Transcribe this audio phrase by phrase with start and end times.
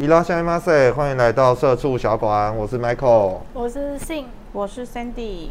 [0.00, 3.40] 伊拉夏马塞，欢迎来到社畜小馆，我是 Michael。
[3.52, 5.50] 我是信，我是 Sandy，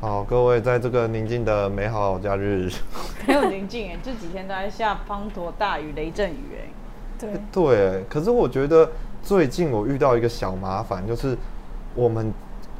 [0.00, 2.70] 好，各位在这个宁静的美好假日，
[3.26, 6.68] 没有宁静哎，这几天都在下滂沱大雨、雷阵雨哎。
[7.18, 8.90] 对，对，可是我觉得
[9.22, 11.34] 最近我遇到一个小麻烦，就是
[11.94, 12.30] 我们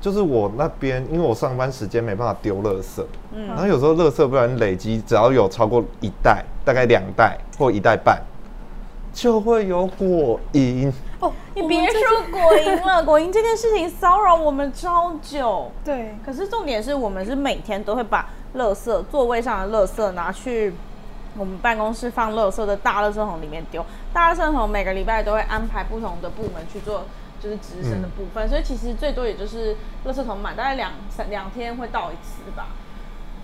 [0.01, 3.03] 就是我那边，因为我上班时间没办法丢垃圾，
[3.33, 8.23] 嗯，然后有时候垃圾不然累积，只要有超过一袋，大概两袋或一袋半，
[9.13, 10.93] 就会有果蝇。
[11.21, 15.71] 哦，你别说果蝇了， 果蝇这件事情骚扰我们超久。
[15.85, 20.73] 对，可是重点是我们是每天都会把垃圾座位上的垃圾拿去
[21.37, 23.85] 我们办公室放垃圾的大垃圾桶里面丢。
[24.13, 27.03] 大垃圾桶每个礼拜都会安排不同的部门去做，
[27.41, 28.49] 就是直升的部分。
[28.49, 29.75] 所以其实最多也就是
[30.07, 32.69] 垃圾桶满大概两三两天会到一次吧。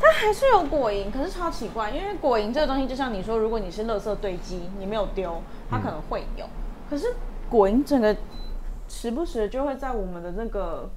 [0.01, 6.45] 它还是有果蝇，可是超奇怪，因为果蝇这个东西就像你说，如果你是垃圾堆积，你没有丢，它可能会有。
[6.91, 7.15] 可是
[7.48, 8.15] 果蝇整个
[8.89, 10.91] 时不时就会在我们的那个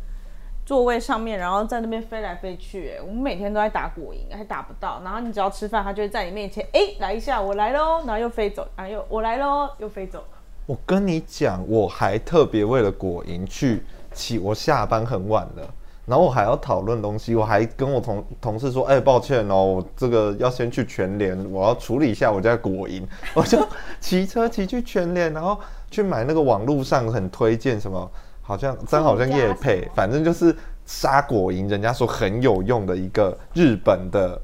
[0.66, 2.96] 座位上面，然后在那边飞来飞去。
[2.98, 5.00] 哎，我们每天都在打果蝇，还打不到。
[5.04, 10.24] 然后你只要吃饭，它就会在你面前，哎，来一下，我来喽，然后又飞走，然后又我来喽，又飞走。
[10.68, 15.74] 我跟你讲，我还特别为了果蝇去起，我下班很晚了，
[16.06, 23.02] 然后我还要讨论东西，我还跟我同同事说，哎，抱歉哦，我这个要先去全联，我要处理一下我家果蝇，
[23.34, 23.66] 我就
[24.02, 25.58] 骑车骑去全联，然后
[25.90, 30.54] 去买那个网络上很推荐什么，好像真好像叶配，反正就是
[30.86, 34.38] 杀果蝇，人家说很有用的一个日本的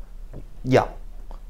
[0.63, 0.87] 药。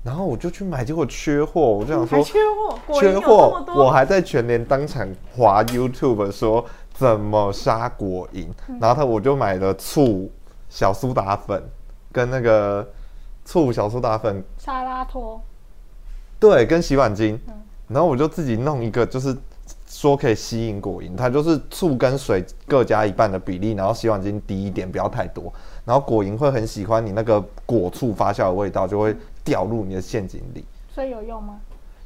[0.04, 2.40] 然后我就去买，结果缺货，我就想说缺
[2.88, 8.78] 货，缺货我还在全联当场滑 YouTube 说怎么杀果蝇，嗯。
[8.82, 10.30] 然后他我就买了醋、
[10.68, 11.64] 小苏打粉
[12.12, 12.86] 跟那个
[13.46, 15.42] 醋、小苏打粉，沙拉托，
[16.38, 17.54] 对，跟洗碗巾，嗯。
[17.88, 19.34] 然后我就自己弄一个，就是
[19.94, 25.54] 说可以吸引果蝇，它就是醋跟水各加一半的比例，然后洗碗巾低一点，不要太多，
[25.86, 30.66] 然后果蝇会很喜欢你那个果醋发酵的味道，就会掉入你的陷阱里。
[30.90, 31.62] 所以有用吗？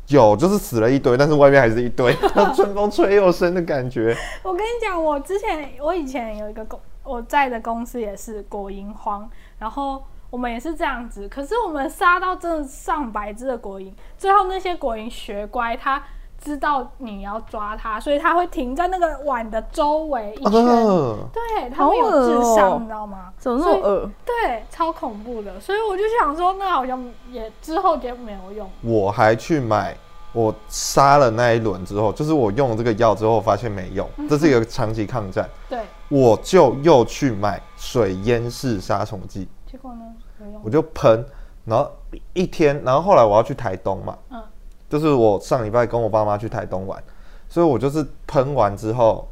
[0.10, 2.14] 有，就是死了一堆，但是外面还是一堆，
[2.54, 4.16] 春风吹又生的感觉。
[4.44, 16.04] 我跟你讲，我之前我以前有一个公我在的公司也是果蝇荒，然后我们也是这样子，可是我们杀到真的上百只的果蝇，最后那些果蝇学乖，它
[16.44, 23.34] 知道你要抓它，所以它会停在那个碗的周围一圈，啊，对，它们有智商，哦你知道吗？
[23.38, 24.12] 怎么那所以么恶？
[24.26, 28.70] 对，超恐怖的，所以我就想说，那好像也之后也没有用。
[28.82, 29.96] 我还去买，
[30.32, 40.02] 我杀了那一轮之后，就是我用了这个药之后，发现没用，这是一个长期抗战， 对，我就又去买水淹式杀虫剂，结果呢，
[40.40, 40.62] 有用。
[40.64, 40.70] 我。
[40.70, 41.26] 就喷，
[41.66, 41.92] 然后
[42.34, 44.42] 一天，然后后来我要去台东嘛，嗯，
[44.90, 47.02] 就是我上礼拜跟我爸妈去台东玩，
[47.50, 49.28] 所以我就是喷完之后，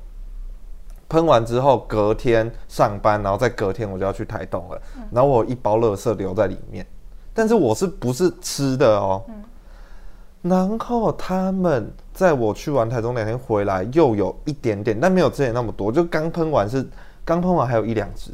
[1.07, 6.85] 喷完之后隔天上班，然后再隔天我就要去台东了，然后我一包垃圾留在里面，
[7.33, 9.23] 但是我是不是吃的哦？
[10.41, 16.87] 然后他们在我去完台东两天回来，又有一点点，但没有之前那么多，就刚喷完是
[17.23, 18.31] 刚喷完还有一两只，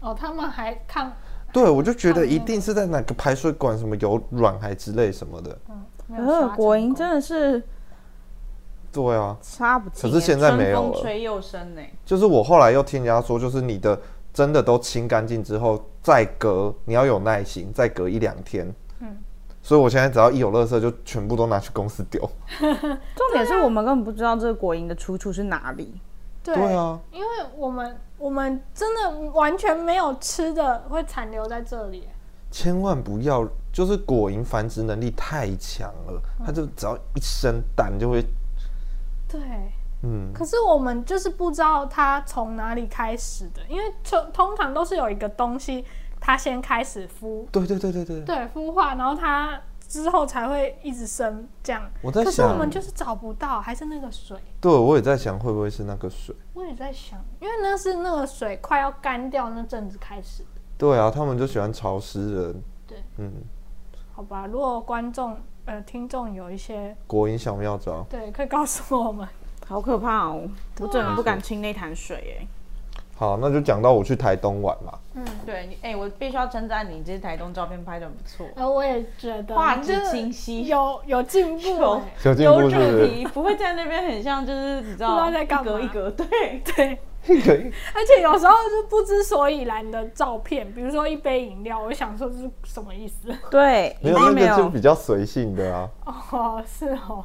[0.00, 1.10] 哦，他们还看，
[1.54, 7.62] 对我就觉得一定是在哪个排水管什么有软还之类什么的，嗯，没有呃，杀成功果蝇真的是
[8.92, 9.36] 对啊。
[9.42, 11.82] 差不可是现在没有了春风吹又生呢。
[12.04, 14.00] 就是我后来又听人家说，就是你的
[14.32, 18.66] 真的都清干净之后，再隔你要有耐心，再隔一两天。
[19.00, 19.18] 嗯
[19.62, 22.20] 所以我现在只要一有垃圾，就全部都拿去公司丢。
[22.60, 26.00] 重点是我们根本不知道这个果蝇的出处是哪里。
[26.44, 32.06] 对对啊，因为我们我们真的完全没有吃的会残留在这里。
[32.52, 33.44] 千万不要，
[33.76, 38.24] 就是果蝇繁殖能力太强了，它就只要一生蛋就会，
[39.28, 39.38] 对，
[40.00, 45.84] 嗯，可是我们就是不知道它从哪里开始的，因为通通常都是有一个东西，
[46.18, 48.20] 它先开始孵，对对对对对。
[48.22, 51.86] 对，孵化，然后它之后才会一直生这样。
[52.00, 54.38] 我在可是我们就是找不到，还是那个水。
[54.58, 56.34] 对，我也在想会不会是那个水？
[56.54, 60.48] 我也在想，因为那是那个水快要干掉那阵子开始的。
[60.78, 62.54] 对啊，他们就喜欢潮湿的，
[62.86, 63.32] 对，嗯，
[64.16, 65.36] 好吧，如果观众
[65.66, 68.02] 呃听众有一些国音小妙招。
[68.08, 69.28] 对，可以告诉我们。
[69.66, 70.48] 好可怕哦！
[70.80, 72.46] 我真的不敢亲那潭水哎。
[73.18, 74.92] 好，那就讲到我去台东玩嘛。
[75.14, 83.08] 嗯，对，你哎、我必须要称赞你，这些台东照片拍的很不错，然后我也觉得画质清晰有 有进步有主步是不是？
[83.08, 86.98] 题，不会在那边很像就是你知道 不知道在干嘛一格一格，对，对，
[87.40, 87.72] 可以。
[87.94, 93.34] 而且有时候就不知所以然的照片，比如说一杯饮料，我想说这是什么意思？
[93.50, 95.88] 对，没有那个就比较随性的啊。
[96.04, 97.24] 哦，是哦，哦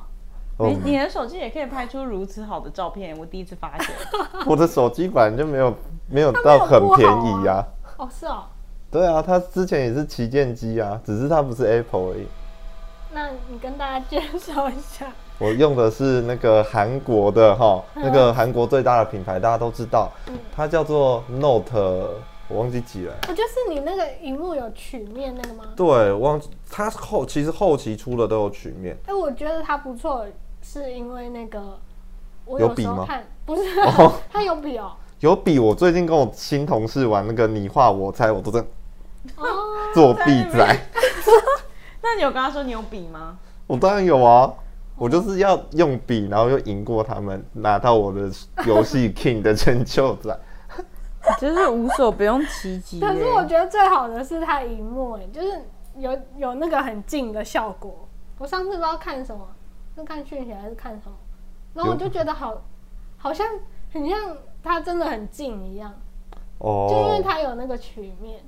[0.67, 3.95] 你你的手机也可以拍出如此好的照片，我第一次发现。
[4.45, 5.73] 我的手机本来就没有
[6.07, 7.65] 没有到很便宜啊。
[7.97, 8.43] 哦是哦，
[8.89, 12.27] 对啊，它之前也是旗舰机啊，只是它不是 Apple 而已。
[13.13, 15.11] 那你跟大家介绍一下。
[15.37, 20.09] 我用的是那个韩国的哈，那个韩国最大的品牌，大家都知道，
[20.55, 22.09] 它叫做 Note，
[22.47, 23.13] 我忘记几了。
[23.27, 25.63] 我就是你那个荧幕有曲面那个吗？
[25.75, 28.95] 对，我忘记它后其实后期出的都有曲面。
[29.07, 30.25] 哎、我觉得它不错，
[30.71, 31.77] 是因为那个
[32.45, 34.93] 我有有笔吗时候看不是，哦 他有笔哦。
[35.19, 38.61] 有笔我最近跟我新同事玩那个你画我猜，我都在
[39.35, 39.45] 哦，
[39.93, 40.79] 作弊仔。
[42.01, 43.37] 那你有跟他说你有笔吗？
[43.67, 44.49] 我当然有啊，
[44.95, 48.31] 我就是要用笔，然后又赢过他们，拿到我的
[48.65, 50.39] 游戏 King 的成就仔。
[51.37, 53.05] 就是无所不用其极耶。
[53.05, 55.61] 可是我觉得最好的是它荧幕，哎，就是
[55.97, 58.07] 有有那个很近的效果。
[58.39, 59.45] 我上次不知道看什么，
[59.95, 61.15] 是看讯息还是看什么，
[61.73, 62.61] 然后我就觉得好，
[63.17, 63.47] 好像
[63.93, 65.93] 很像它真的很近一样，
[66.59, 68.39] 哦就因为哦，它有那个曲面。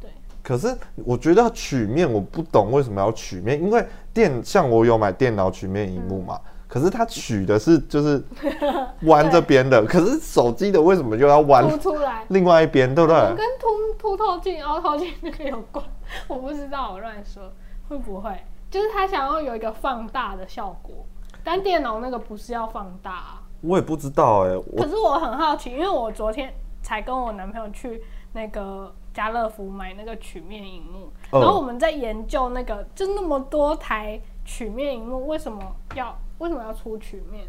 [0.00, 0.10] 对，
[0.42, 8.22] 可是我觉得曲面我不懂为什么要曲面，因为电像我有买电脑曲面荧幕嘛，可是它取的是就是
[9.02, 12.24] 弯这边的，可是手机的为什么又要弯凸出来。
[12.28, 13.18] 另外一边，对不对？
[13.36, 13.68] 跟凸
[13.98, 15.84] 凸透镜、凹透镜那个有关，
[16.26, 17.52] 我不知道，我乱说，
[17.88, 18.30] 会不会？
[18.70, 21.04] 就是他想要有一个放大的效果，
[21.42, 23.42] 但电脑那个不是要放大、啊。
[23.62, 28.02] 我也不知道哎、我可是我很好奇，因为我昨天才跟我男朋友去
[28.32, 35.60] 那个家乐福买那个曲面荧幕，嗯然后我们在研究那个，就那么多台曲面荧幕，为什么
[35.94, 37.46] 要为什么要出曲面？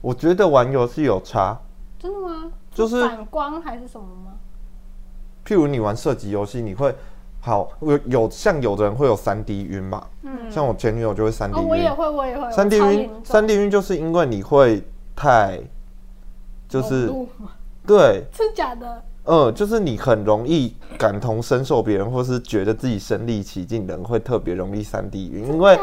[0.00, 1.58] 我觉得玩游戏有差，
[1.98, 2.52] 真的吗？
[2.70, 4.36] 就是反光还是什么吗？
[5.44, 6.94] 譬如你玩射击游戏，你会
[7.40, 12.50] 好有有像有的人会有三 D 晕嘛，嗯，像我前女友就会三 D 哦，我也晕，会，我也会。
[12.50, 14.82] 三 D 晕三 D 晕就是因为你会
[15.14, 15.60] 太
[16.68, 17.10] 就是
[17.86, 19.02] 对，是假的。
[19.30, 25.78] 嗯，就是你很容易感同身受别人，或是觉得自己身临其境的人，会特别容易三 D 晕，因为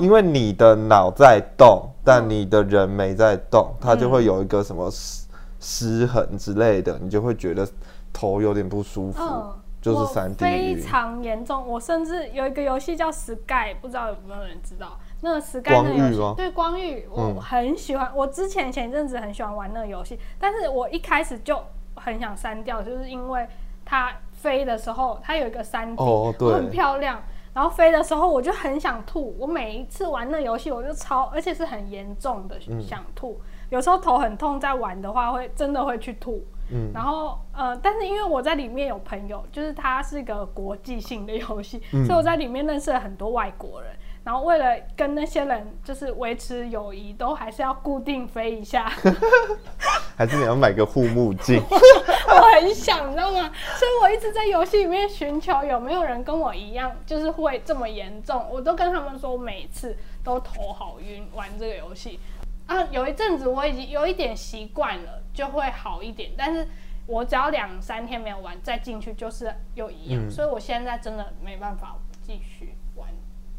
[0.00, 5.26] 因为你的脑在动，但你的人没在动，它就会有一个什么失
[5.60, 7.66] 失衡之类的，你就会觉得
[8.12, 10.80] 头有点不舒服，嗯，就是我三 D 非。
[10.80, 11.66] 常严重。
[11.66, 14.98] 我甚至有一个游戏叫 Sky，不知道有没有人知道？
[15.20, 18.10] 那个 Sky 光那个游戏，对光遇，我嗯很喜欢。
[18.14, 21.60] 我之前前一阵子很喜欢玩那个游戏，但是我一开始就
[21.94, 23.46] 很想删掉，就是因为
[23.84, 27.22] 它飞的时候，它有一个三 D，、哦很漂亮。
[27.54, 33.40] 然后飞的时候我就很想吐，我每一次玩那游戏我就超，而且是很严重的嗯想吐，
[33.70, 36.44] 有时候头很痛，在玩的话会真的会去吐。
[36.70, 43.90] 嗯然后呃，但是因为我在里面有朋友，就是它是一个国际性的游戏，嗯所以我在里面认识了很多外国人。
[44.24, 48.92] 然后为了跟那些人就是维持友谊，都还是要固定飞一下。
[50.18, 51.62] 还是你要买个护目镜？
[51.70, 53.50] 我很想，你知道吗？
[53.78, 58.44] 所以我一直在游戏里面寻求有没有人跟我一样，就是会这么严重。
[58.50, 62.20] 我都跟他们说，我每次都头好晕玩这个游戏。
[62.68, 66.30] 啊，有一阵子我已经有一点习惯了，就会好一点。
[66.36, 66.68] 但是
[67.06, 70.22] 我只要两三天没有玩，再进去就是又一样。
[70.26, 73.08] 嗯所以我现在真的没办法继续玩。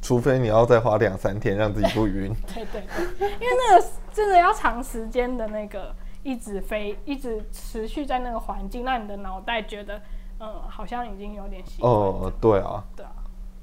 [0.01, 2.33] 除非你要再花两三天让自己不晕。
[2.53, 2.83] 对对
[3.17, 9.99] 对，因为那个真的要长时间的那个一直飞，一直持续在那个环境，让你的脑袋觉得，
[10.39, 11.91] 嗯，好像已经有点习惯。
[11.91, 13.11] 哦，对啊，对啊，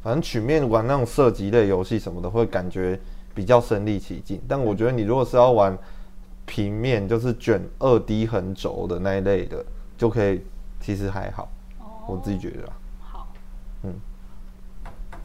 [0.02, 2.98] 反正曲面玩那种射击类游戏什么的，会感觉
[3.36, 4.40] 比较身临其境。
[4.48, 5.76] 但我觉得你如果是要玩
[6.46, 9.62] 平面，就是卷二 D 横轴的那一类的，
[9.98, 10.40] 就可以，
[10.80, 11.48] 其实还好，
[12.08, 12.72] 我自己觉得啊。
[13.00, 13.26] 好，
[13.82, 13.92] 嗯，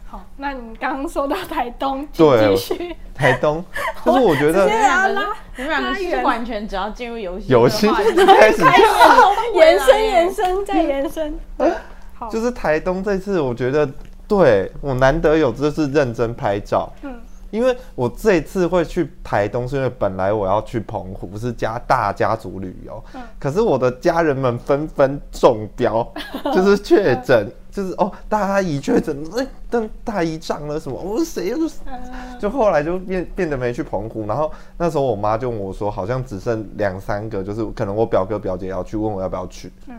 [0.05, 2.95] 好，那你刚刚说到台东，请对继续。
[3.13, 3.63] 台东，
[4.03, 8.63] 就是我觉得你们两个是完全只要进入游戏游戏就开始，
[9.55, 11.39] 延伸延伸再延伸。
[12.15, 13.87] 好，就是台东这次，我觉得
[14.27, 16.91] 对我难得有这次认真拍照。
[17.03, 26.05] 嗯因为我这一次会去台东，是因为本来我要去澎湖，是家大家族旅游，嗯可是我的家人们纷纷中标，
[26.53, 30.99] 就是确诊就是哦，大阿姨确诊，哎，但大姨丈了什么？
[30.99, 31.49] 我说谁？
[31.49, 39.71] 就是嗯就后来就变变得没去澎湖，然后那时候我妈就问我说，好像只剩两三个，就是可能我表哥表姐要去，问我要不要去。
[39.87, 39.97] 嗯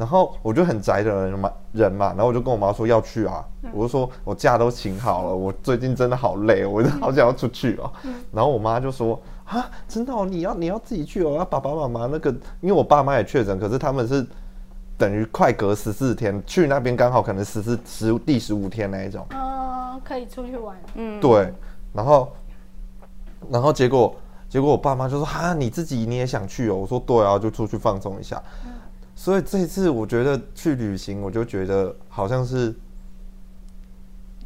[0.00, 7.92] 然后我就很宅的人嘛，人嘛，然后我就跟我妈说要去啊，我就说我假都请好了，我最近真的好累，我就好想要出去哦。
[8.32, 12.30] 然后我妈就说啊，真的哦，你要你要自己去哦，要爸爸妈妈那个，
[12.62, 14.26] 因为我爸妈也确诊，可是他们是
[14.96, 19.26] 等于快隔十四天去那边，刚好可能十四十第十五天那一种。
[19.34, 20.74] 嗯，可以出去玩。
[20.94, 21.52] 嗯，对，
[21.92, 22.32] 然后，
[23.50, 24.16] 然后结果，
[24.48, 28.42] 结果我爸妈就说：“哈，你自己你也想去哦？”我说：“对啊，就出去放松一下。
[29.20, 32.74] 所以这一次我觉得去旅行，我就觉得好像是，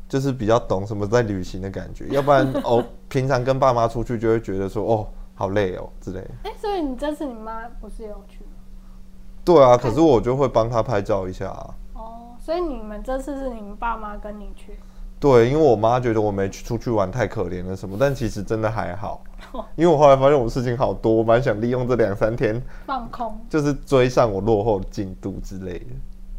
[0.08, 2.08] 就是比较懂什么在旅行的感觉。
[2.08, 6.30] 要不然 哦，平常跟爸妈出去就会觉得说：“哦，好累哦”之类的。
[6.42, 8.50] 哎、所以你这次你妈不是也有去吗？
[9.44, 11.74] 对啊，可是我就会帮她拍照一下、啊。
[11.92, 14.76] 哦，所以你们这次是你们爸妈跟你去。
[15.20, 19.22] 对，因为我妈觉得我没去出去玩太可怜了什么，但其实真的还好，
[19.76, 25.86] 因为我后来发现我事情好多，我蛮想利用这两三天，放空就是追上我落后的进度之类的，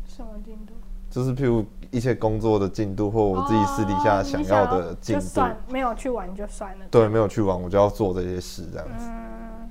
[0.05, 0.73] 什么进度？
[1.09, 6.85] 就是譬如一些工作的进度或我自己私底下哦想要的进度，就算没有去玩就算了。
[6.91, 9.07] 对，没有去玩我就要做这些事这样子。
[9.07, 9.69] 嗯，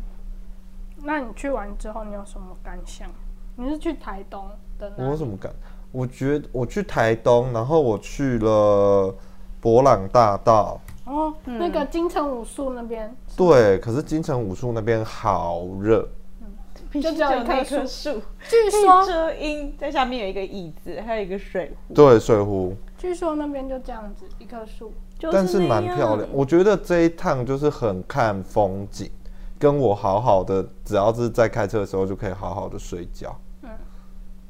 [1.03, 3.11] 那你去完之后你有什么感想？
[3.57, 4.49] 你是去台东
[4.79, 5.05] 的我？
[5.05, 5.53] 有什么感？
[5.93, 9.15] 我觉得我去台东，然后我去了
[9.61, 16.09] 博朗大道，哦，那个金城武术那边，对，可是金城武术那边好热，
[16.93, 17.87] 就就只有一棵棵树。
[17.87, 22.75] 树，据可以说遮阴，在下面有一个椅子，还有一个水壶，对，水壶。
[22.97, 24.93] 据说那边就这样子一棵树。
[25.17, 26.29] 就但是蛮漂亮。
[26.33, 29.09] 我觉得这一趟就是很看风景，
[29.59, 33.35] 跟我好好的，只要是在开车的时候就可以好好的睡觉。
[33.63, 33.71] 嗯。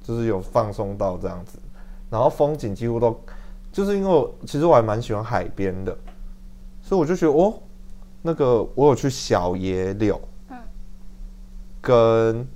[0.02, 1.58] 就是有放松到这样子，
[2.10, 3.20] 然后风景几乎都，
[3.70, 5.96] 就是因为我其实我还蛮喜欢海边的，
[6.84, 7.54] 所以我就觉得哦，
[8.20, 10.58] 那个我有去小野柳，嗯
[11.80, 12.46] 跟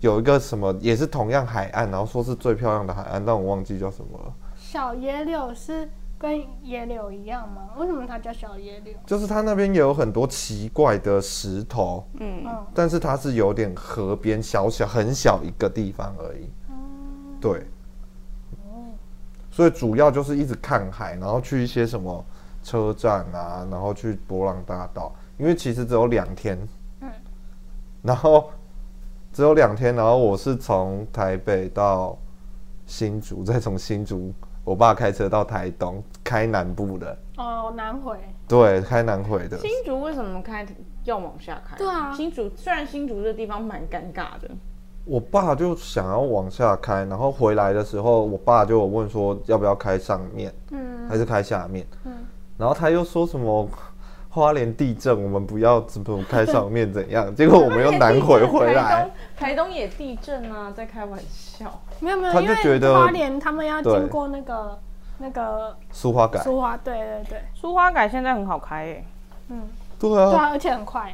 [0.00, 4.34] 有一个什么也是同样海岸，然后说是最漂亮的海岸，但我忘记叫什么了。
[4.54, 7.70] 小野柳是跟野柳一样吗？
[7.78, 8.92] 为什么它叫小野柳？
[9.06, 16.46] 就是它那边也有很多奇怪的石头，嗯，嗯，但是它是有点河边小小很小一个地方而已。
[17.40, 17.66] 对，
[19.50, 22.24] 所以主要就是一直看海，然后去一些什么
[22.62, 26.58] 车站啊，然后去博朗大道，因为其实只有两天，
[27.00, 27.10] 嗯。
[28.02, 28.50] 然后
[29.32, 32.16] 只有两天，然后我是从台北到
[32.86, 34.32] 新竹，再从新竹，
[34.64, 38.18] 我爸开车到台东，开南部的，哦，南回。
[38.46, 40.66] 对，开南回的，新竹为什么开
[41.04, 41.76] 要往下开？
[41.76, 42.12] 对啊。
[42.14, 44.50] 新竹虽然新竹这地方蛮尴尬的，
[45.04, 51.08] 我爸就想要往下开，然后回来的时候，我爸就有问说要不要开上面，嗯。
[51.08, 52.12] 还是开下面，嗯
[52.62, 53.68] 然后他又说什么
[54.30, 61.82] 花莲地震，我们不要怎么开上面怎样， 结果我们又南回回台来东，台东也地震啊，在开玩笑。
[61.98, 64.78] 没有没有，他因为就觉得花莲他们要对经过那个
[65.18, 69.04] 那个苏花改，苏花，对对对，苏花改现在很好开诶、
[69.48, 71.12] 嗯，对啊，对啊，而且很快。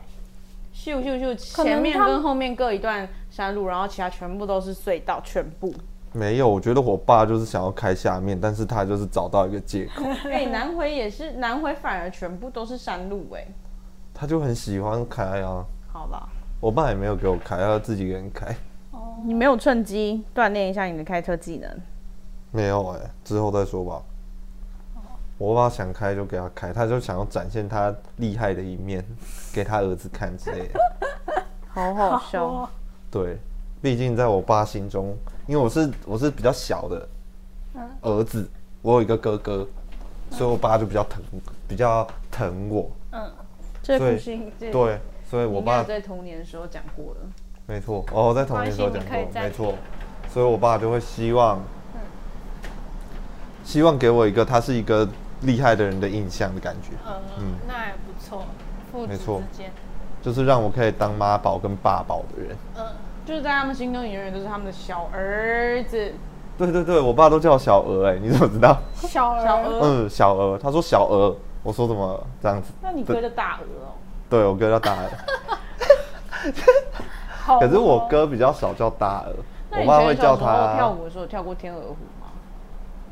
[0.74, 5.72] 咻咻咻，前面跟后面各一段山路，然后其他全部都是隧道，全部。
[6.12, 13.46] 没有，我觉得我爸就是想要开下面，但是他就是找到一个借口， 哎、南回也是，南回反而全部都是山路哎、
[14.14, 15.64] 他就很喜欢开啊。
[15.92, 16.28] 好吧，
[16.60, 18.46] 我爸也没有给我开，他要自己一个人开。
[18.92, 21.70] 哦，你没有趁机锻炼一下你的开车技能？
[22.50, 24.02] 没有哎、之后再说吧。
[25.36, 29.04] 我爸想开就给他开，他就想要展现他厉害的一面
[29.54, 30.80] 给他儿子看之类的。
[31.68, 32.44] 好好笑。
[32.44, 32.68] 哦
[33.10, 33.38] 对，
[33.80, 35.16] 毕竟在我爸心中，
[35.48, 37.08] 因为我是我是比较小的
[37.74, 37.82] 嗯。
[38.02, 38.48] 儿子，
[38.82, 39.66] 我有一个哥哥，
[40.30, 41.20] 所以我爸就比较疼，
[41.66, 42.88] 比较疼我。
[43.10, 43.32] 嗯，
[43.82, 47.20] 这对部戏，这对，所以我爸在童年的时候讲过了。
[47.66, 49.74] 没错，哦，在童年时候讲过，没错，
[50.32, 51.60] 所以我爸就会希望，
[53.64, 55.08] 希望给我一个他是一个
[55.42, 56.90] 厉害的人的印象的感觉，
[57.38, 58.44] 嗯，那还不错，
[58.92, 59.16] 父子
[59.52, 59.70] 间，
[60.22, 62.56] 就是让我可以当妈宝跟爸宝的人。
[62.76, 62.86] 嗯，
[63.28, 66.14] 就是在他们心中，你永远都是他们的小儿子。
[66.56, 68.74] 对对对，我爸都叫我小鹅，哎，你怎么知道？
[68.94, 72.72] 小儿，小鹅嗯，小鹅，他说小鹅，我说怎么这样子？
[72.80, 73.92] 那你哥叫大鹅哦。
[74.30, 75.10] 对我哥叫大鹅，
[77.60, 79.34] 可是我哦哥比较少叫大鹅，
[79.78, 80.90] 我妈会叫以前小时候跳。
[80.90, 82.28] 舞的时候跳过天鹅湖吗？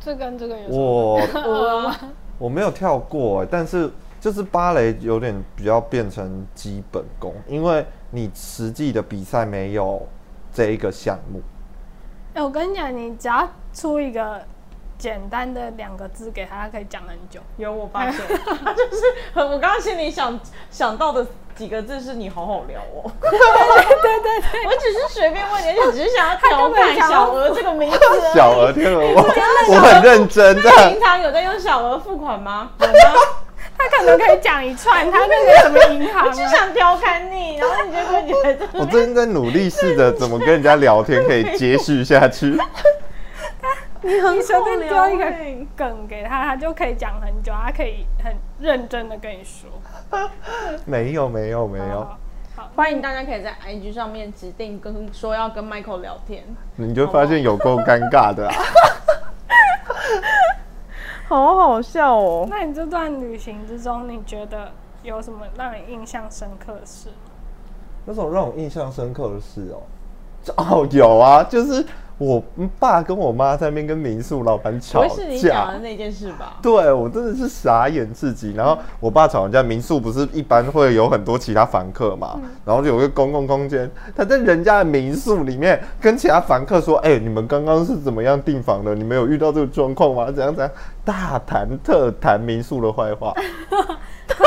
[0.00, 0.80] 这跟这个有什么？
[1.44, 1.94] 我？
[2.38, 7.84] 我 没有跳过欸，但是就是芭蕾有点比较变成基本功，因为
[8.16, 10.00] 你实际的比赛没有
[10.50, 11.42] 这一个项目。
[12.32, 14.40] 哎、我跟你讲，你只要出一个
[14.96, 17.40] 简单的两个字给他，他可以讲很久。
[17.58, 18.18] 有我发现，
[18.64, 19.02] 他 就是
[19.34, 23.04] 很我刚刚心里想想到的几个字是你好好聊哦。
[23.20, 27.98] 对对对对，我只是随便问你，而且只是想要调侃小额这个名字。
[28.34, 31.00] 小额天鹅，我我很认真那的平。
[31.02, 32.70] 常有在用小额付款吗？
[32.80, 32.94] 有吗？
[33.78, 42.58] 他可能可以讲一串，他那个什么银行 我只啊，想调侃你，然后你就会觉得我最近在努力试着怎么跟人家聊天可以接续下去。
[44.02, 49.68] 你很你随便丢一个欸梗给他，他就可以讲很久，他可以很认真的跟你说。
[50.84, 52.18] 没有没有没有，好，
[52.54, 56.44] 好欢迎大家可以在 IG 上面指定跟说要跟 Michael 聊天，
[56.76, 58.54] 你就发现有够尴尬的啊。
[61.28, 62.46] 好好笑哦。
[62.48, 64.70] 那你这段旅行之中，你觉得
[65.02, 67.08] 有什么让你印象深刻的事？
[68.04, 69.82] 那种让我印象深刻的事哦，
[70.56, 71.84] 哦有啊，就是
[72.18, 72.42] 我
[72.78, 75.78] 爸跟我妈在那边跟民宿老板不吵会是你讲架的。
[75.80, 76.56] 那件事吧？
[76.62, 78.54] 对我真的是傻眼至极。
[78.54, 88.94] 然后我爸吵完架，民宿不是一般会有很多其他房客嘛，然后就有个公共空间，他在人家的民宿里面跟其他房客说：“哎、你们刚刚是怎么样订房的？
[88.94, 90.32] 你们有遇到这个状况吗？
[90.32, 90.72] 怎样怎样？”
[91.04, 93.34] 大谈特谈民宿的坏话。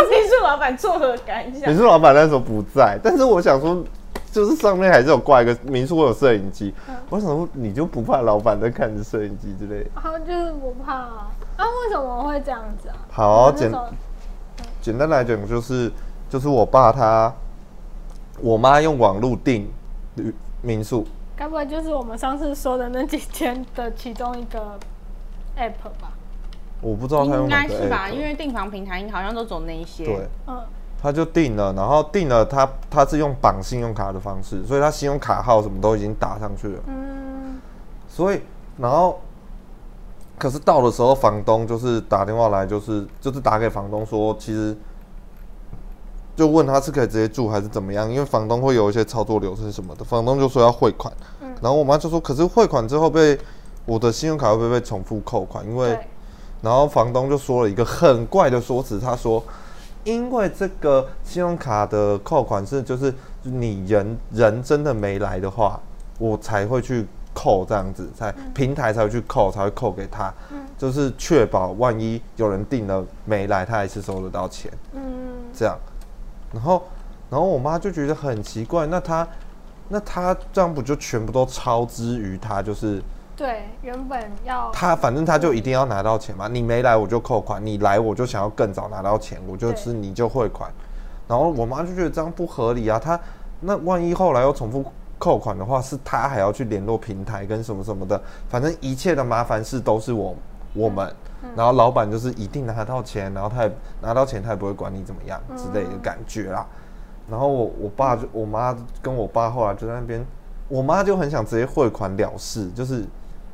[0.09, 1.77] 民宿老板作何感想民？
[1.77, 3.83] 宿老板那时候不在，但是我想说，
[4.31, 6.74] 就是上面还是有挂一个民宿会有摄影机，
[7.09, 9.89] 我想说你就不怕老板在看着摄影机之类的？
[9.95, 12.95] 然 后就是不怕啊，啊，为什么会这样子啊？
[13.12, 13.71] 好，简
[14.81, 15.91] 简单来讲就是
[16.29, 17.33] 就是我爸他，
[18.41, 19.71] 我妈用网路订
[20.15, 21.05] 旅民宿，
[21.36, 24.79] 该不会就是我们上次说的那几天的其中一个
[25.57, 26.12] app 吧？
[26.81, 30.05] 我不知道他用应哪个该是吧，因为订房平台好像都走那一些。
[30.05, 30.62] 对，嗯，
[31.01, 36.79] 他就定了，然后定了他他是用绑信用卡的方式，所以他信用卡号什么都已经打上去了。
[36.88, 37.60] 嗯，
[38.08, 38.41] 所以，
[38.77, 39.20] 然后，
[40.38, 44.75] 可是到的时候，房东就是打电话来，就是就是打给房东说，其实
[46.36, 51.13] 就问他是可以直接住还是怎么样，因为房东会有一些操作流程什么的，房东就说要汇款，
[51.62, 53.38] 然后我妈就说，可是汇款之后被
[53.86, 55.65] 我的信用卡会不会被重复扣款？
[55.65, 55.98] 因为，
[56.62, 59.44] 然后房东就说了一个很怪的说辞，他说，
[60.09, 63.13] 因为这个信用卡的扣款是就是
[63.43, 65.79] 你人人真的没来的话，
[66.17, 70.33] 我才会去扣这样子，才平台才会去扣，才会扣给他，
[70.77, 75.01] 就是确保万一有人订了没来，他还是收得到钱，嗯，
[75.53, 75.77] 这样。
[76.51, 76.83] 然后，
[77.29, 79.27] 然后我妈就觉得很奇怪，那他
[79.89, 83.01] 那他这样不就全部都超支于他就是。
[83.39, 90.69] 对，原本要他反正他就一定要拿到钱嘛，你没来我就扣款，你来我就想要更早拿到钱，我就是你就汇款。
[91.25, 93.17] 然后我妈就觉得这样不合理啊，她
[93.61, 94.83] 那万一后来又重复
[95.17, 100.35] 扣款的话，是她还要去联络平台跟什么什么的，反正一切的麻烦事都是我
[100.73, 101.09] 我们。
[101.55, 103.71] 然后老板就是一定拿到钱，然后他也
[104.01, 106.67] 拿到钱，他也不会管你怎么样之类的感觉啦。
[107.29, 110.25] 然后我我爸就我妈跟我爸后来就在那边，
[110.67, 113.05] 我妈就很想直接汇款了事，就是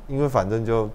[0.08, 0.90] 因为反正就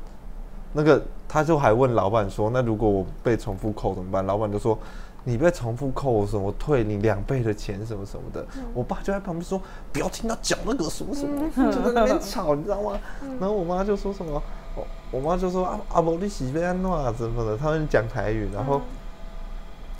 [0.72, 4.24] 那个，他就还问老板说，那如果我被重复扣怎么办？
[4.24, 4.78] 老板就说。
[5.22, 6.50] 你被重复扣我什么？
[6.58, 8.42] 退你两倍的钱什么什么的。
[8.72, 9.60] 我爸就在旁边说，
[9.92, 12.98] 不要听他讲那个什么什么，就在那边吵，你知道吗？
[13.38, 14.42] 然后我妈就说什么，
[14.74, 18.80] 我我妈就说啊阿伯你喜被安诺啊什么的，他们讲台语，然后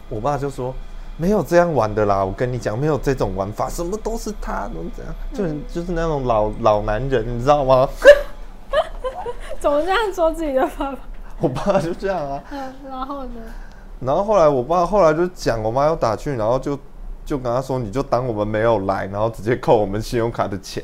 [0.09, 0.75] 我爸就说
[1.19, 7.87] 没有这样玩的啦，我跟你讲，没有这种玩法，什么都是他，怎么怎样，就很就是那种老老男人，你知道吗？
[9.59, 10.99] 怎么这样说自己的爸爸？
[11.41, 13.41] 我爸就这样啊，嗯，然后呢？
[14.01, 16.79] 然后后来我爸后来就讲，我妈要打去，然后就
[17.25, 20.83] 就跟他说，你就当我们没有来，然后直接扣我们信用卡的钱。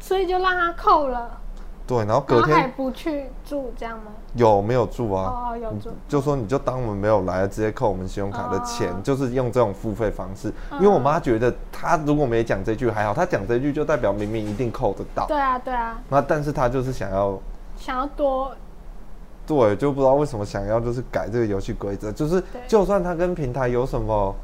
[0.00, 1.40] 所以就让他扣了，
[1.88, 4.12] 对，然后隔天后还不去住，这样吗？
[4.34, 5.50] 有没有住啊？
[5.52, 10.52] 哦，有住，就说你就当我们没有来，直接扣我们信用卡的钱，哦就是用这种付费方式。
[10.72, 15.26] 因为我妈觉得她如果没讲这句还好，她讲这句就代表明明一定扣得到。
[15.26, 17.38] 对啊，对啊，那但是她就是想要
[17.78, 18.52] 想要多，
[19.46, 24.34] 对，就不知道为什么想要就是改这个游戏规则，就是就算他跟平台有什么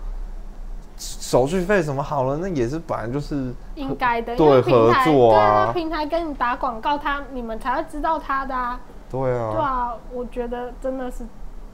[0.96, 8.80] 手续费什么好了，那也是本来就是应该的，因对合作对啊，啊，平台跟你打广告，他你们才会知道他的啊。
[9.10, 11.24] 对啊对啊，啊，我觉得真的是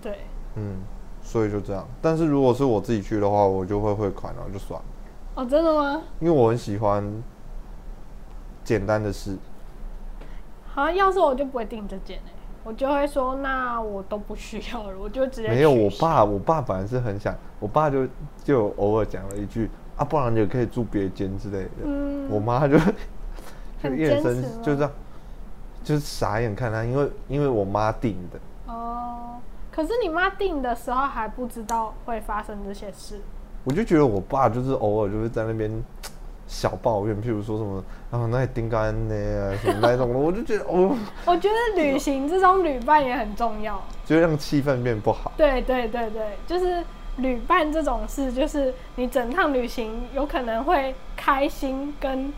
[0.03, 0.21] 对。
[0.57, 0.77] 嗯，
[1.23, 1.87] 所以就这样。
[2.03, 4.87] 但是如果是我自己去的话，我就会汇款，然后就算了，
[5.35, 6.03] 哦，真的吗？
[6.19, 7.23] 因为我很喜欢
[8.65, 9.37] 简单的事。
[10.73, 12.31] 好像要是我就不会订这件哎、
[12.63, 18.07] 我就会说那我都不需要了，我就直接没有，我爸，我爸本来是很想，我爸就
[18.45, 21.71] 就偶尔讲了一句啊，不然你也可以住别间之类的。
[21.85, 22.29] 嗯。
[22.31, 22.79] 我妈就
[23.83, 24.91] 就眼神就这样，
[25.83, 28.39] 就是傻眼看他，因为因为我妈定的，
[28.73, 29.39] 哦，
[29.73, 33.21] 可是你妈定的时候还不知道会发生这些事，
[33.65, 35.71] 我就觉得我爸就是偶尔就是在那边
[36.53, 43.81] 小抱怨，譬如说什么啊那里订干呢啊什么那种的， 我就觉得哦，我觉得旅行这种旅伴也很重要。
[44.05, 45.31] 就让气氛变不好。
[45.37, 46.83] 对对对对，就是
[47.19, 52.33] 旅伴这种事，就是你整趟旅行有可能会开心跟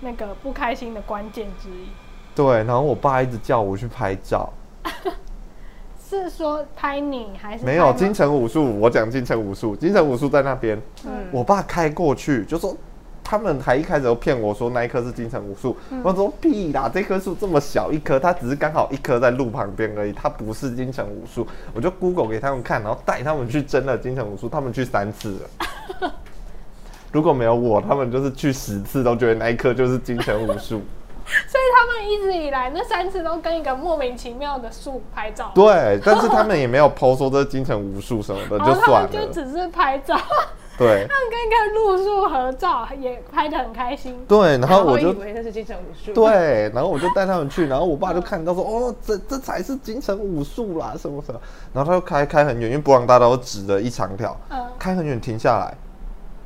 [0.00, 1.88] 那个不开心的关键之一。
[2.34, 4.50] 对，然后我爸一直叫我去拍照，
[6.08, 12.74] 是说拍你还是没有拍金城武术，我讲金城武术，金城武术在那边，嗯我爸开过去就说。
[13.30, 21.46] 他们还一开始都骗我说那一棵是金城武树，嗯我说屁啦，这棵树这么小一棵，它只是刚好一棵在路旁边而已，它不是金城武树。
[21.74, 25.40] 我就 Google 给他们看，然后带他们去真的金城武树，他们去三次
[26.00, 26.10] 了。
[27.12, 30.80] 如果没有我，他们就是去十次都觉得那一棵就是金城武树。
[31.28, 39.30] 所以他们一直以来那三次都跟一个莫名其妙的树拍照，对，但是他们也没有 PO 说这是金城武树什么的， 就算们就。
[39.30, 40.18] 只是拍照，
[40.78, 44.16] 对他们跟一个路树合照，也拍得很开心。
[44.28, 51.40] 对，然后我就以为那是金城武术。，对，然后我就带他们去，然后我爸就看到说，哦，这这才是金城武术啦，什么什么，
[51.72, 55.74] 然后他就开开很远，因为博朗大道直的一长条，嗯开很远停下来，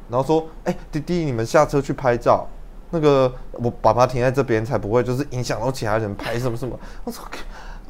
[0.09, 2.49] 然后说，哎、弟弟，你们下车去拍照，
[2.90, 6.79] 那个我爸爸停在这边才不会就是影响到其他人拍什么什么。
[7.05, 7.23] 我说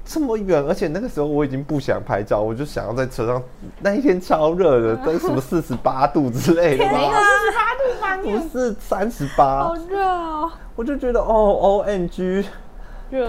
[0.05, 3.43] 这么远，而且那个时候我已经不想拍照，我就想要在车上。
[3.81, 10.51] 那一天超热的， 都什么四十八度之类的吧，四十八度吧你，不是三十八好，热哦！
[10.75, 12.45] 我就觉得哦，O N G，。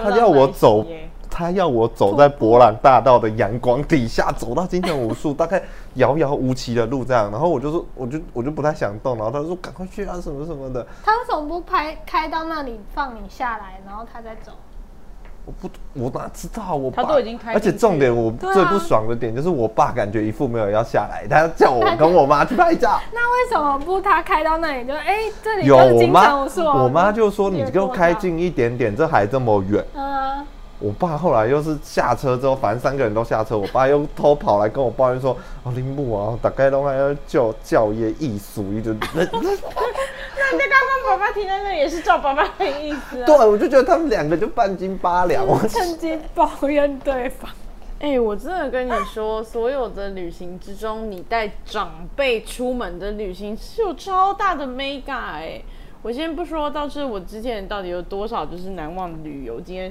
[0.02, 0.86] 他要我走，
[1.30, 5.62] 他要我走在博朗大道的阳光底下，走到金城武术，大概
[5.96, 7.30] 遥遥无期的路这样。
[7.30, 10.88] 然后我就说，我就我就不太想动，然后他说赶快去啊，什么什么的。
[11.04, 14.54] 他为什么不拍开到那里放你下来，然后他再走？
[15.46, 22.98] 我不，我哪知道我爸他都已经开而且重点我最不爽的点就是我爸感觉一副没有要下来，他叫我跟我妈去拍照。
[23.14, 26.08] 那为什么不他开到那里就哎、这里有就是金
[26.64, 28.14] 我妈就说你给我开。
[28.14, 29.84] 近一点点，这还这么远。
[29.96, 30.46] 嗯，
[30.84, 38.94] 我爸后来又是下车之后，反正三个人都下车，我爸又偷跑来跟我抱怨说：“哦，林木啊，大概都还要叫教业艺术一直。
[39.16, 43.24] 那”那 你刚刚爸爸停在那也是照爸爸的意思啊。
[43.26, 45.48] 对，我就觉得他们两个就半斤八两。
[45.48, 47.50] 我趁机抱怨对方。
[48.00, 55.62] 哎、我真的跟你说，所有的旅行之中，你带长辈出门的旅行是有超大的 mega 哎、
[56.02, 59.62] 我先不说，倒是我之前到底有多少就是难忘的旅游。
[59.62, 59.90] 今天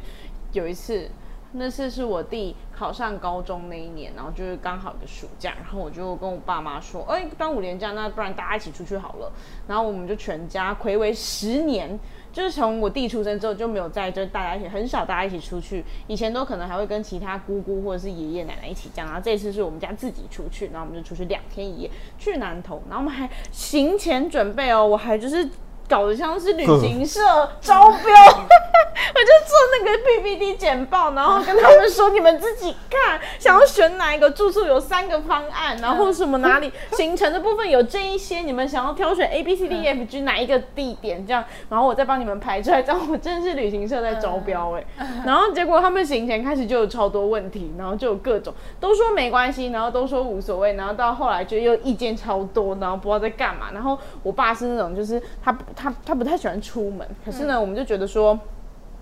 [0.52, 1.10] 有一次，
[1.52, 9.32] 那次是我弟考上高中那一年，然后就是刚好一个暑假，然后我就跟我爸妈说，哎、端午连假，那不然大家一起出去好了。
[9.66, 11.98] 然后我们就全家暌违十年。
[12.32, 25.46] 就是从我弟出生之后就没有再就大家一起很少大家一起出去，以前都可能还会跟其他姑姑或者是爷爷奶奶一起这样，然后这次是我们家自己出去，然后我们就出去两天一夜去南投，然后我们还行前准备哦，我还就是
[25.92, 27.20] 搞得像是旅行社
[27.60, 44.84] 招标， 我就做那个 PPT 简报，然后跟他们说你们自己看，想要选哪一个住宿有三个方案，然后什么哪里行程的部分有这一些，你们想要挑选 A B C D E F G 哪一个地点这样，然后我再帮你们排出来，这样我真的是旅行社在招标哎、
[45.26, 53.72] 然后结果他们行前开始就有超多问题，然后就有各种都说没关系，然后都说无所谓，然后到后来就又意见超多，然后不知道在干嘛。
[53.74, 58.38] 然后我爸是那种就是他他他他不太喜欢出门，可是呢，我们就觉得说。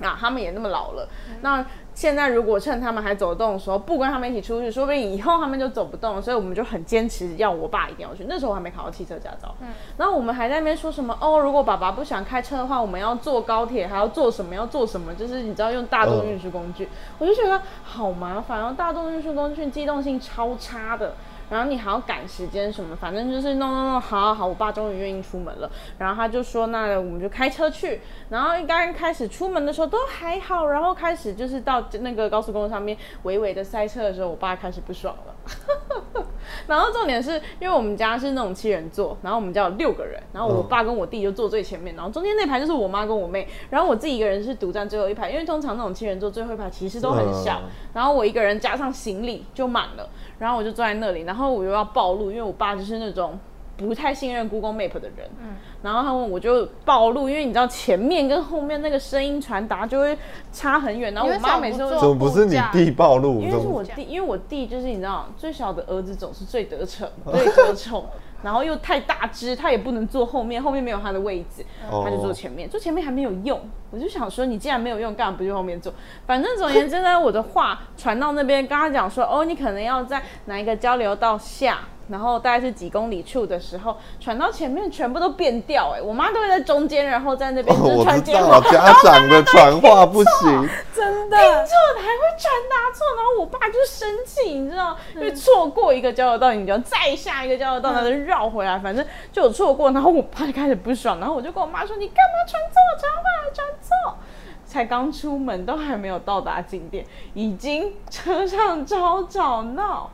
[0.02, 1.06] 啊，他们也那么老了，
[1.42, 1.62] 那
[1.92, 6.22] 现在如果趁他们还走得动的时候，不跟他们一起出去，说不定以后他们就走不动。
[6.22, 8.24] 所以我们就很坚持要我爸一定要去。
[8.26, 16.88] 那时候我还没考到汽车驾照，嗯然后我们还在那边说什么哦，如果爸爸不想开车的话，我们要坐高铁，还要做什么，要做什么，就是你知道用大众运输工具，
[17.18, 21.12] 我就觉得好麻烦哦，大众运输工具机动性超差的。
[21.50, 25.70] 然后你还要赶时间什么，反正就是弄弄弄，好好好，我爸终于愿意出门了。
[25.98, 28.00] 然后他就说，那我们就开车去。
[28.28, 35.34] 然后刚开始出门的时候都还好，然后开始就是到那个高速公路上面微微的塞车的时候，我爸开始不爽了。
[36.66, 50.08] 然后重点是因为我们家是那种七人座，然后我们家有六个人，然后我爸跟我弟就坐最前面，然后中间那排就是我妈跟我妹，然后我自己一个人是独占最后一排，因为通常那种七人座最后一排其实都很小，嗯然后我一个人加上行李就满了，
[50.40, 53.38] 然后我就坐在那里，然后我又要暴露，因为我爸就是那种。
[53.76, 60.14] 不太信任 Google Map 的人，嗯，然后他问我就暴露，因为你知道前面跟后面那个声音传达就会
[60.52, 63.40] 差很远，然后我妈每次都怎么不是你弟暴露？
[63.40, 68.04] 因为是我弟，因为我弟就是你知道，最小的儿子总是最得逞、 最得宠，
[68.42, 73.60] 然后又太大只，他也不能坐后面，后面没有他的位置，哦他就坐前面，坐前面还没有用。
[73.90, 75.92] 我就想说，你既然没有用，干嘛不去后面坐？
[76.26, 81.78] 反正总而言之呢，我的话传到那边，跟他讲说，哦，你可能要在哪一个交流道下。
[82.10, 103.00] 然后大概是几公里处的时候，传到前面全部都变调哎、我妈都会在中间，然后在那边哦，就传接话， 家长的传话不行，真的听错还会传达错，然后我爸就生气，你知道，因为错过一个交流道，你就要再下一个交流道，然后就绕回来，反正就有错过，然后我爸就开始不爽，然后我就跟我妈说：“你干嘛传错？
[103.00, 104.18] 传话还传错？”
[104.66, 110.08] 才刚出门，都还没有到达景点，已经车上吵吵闹。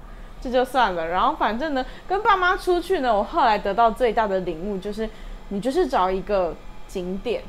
[0.46, 5.08] 这就算了，然后反正呢，跟爸妈出去呢，我后来得到最大的领悟就是，
[5.48, 6.54] 你就是找一个
[6.86, 7.42] 景点，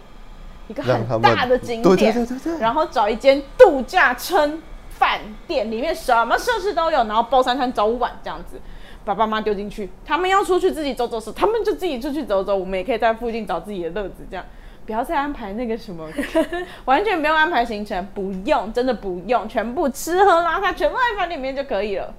[0.67, 2.13] 一个很大的景点，
[2.59, 8.59] 然后找一间度假村饭店，里面什么设施都有，然后包三餐早午晚这样子，
[9.05, 9.89] 把爸妈丢进去。
[10.05, 14.43] 他们要出去自己走走时，他们就自己出去走走，我们也可以在附近找自己的乐子，这样。
[14.85, 16.07] 不要再安排那个什么，
[16.85, 22.13] 完全不用安排行程，不用，真的不用，全部吃喝拉撒全部在饭店里面就可以了。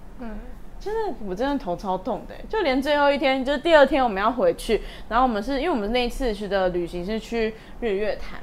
[0.81, 8.41] 真的，我真的头超痛的，就连最后一天，就是第二天我们要回去，然后我们是因为我们那一次去的旅行是去日月潭，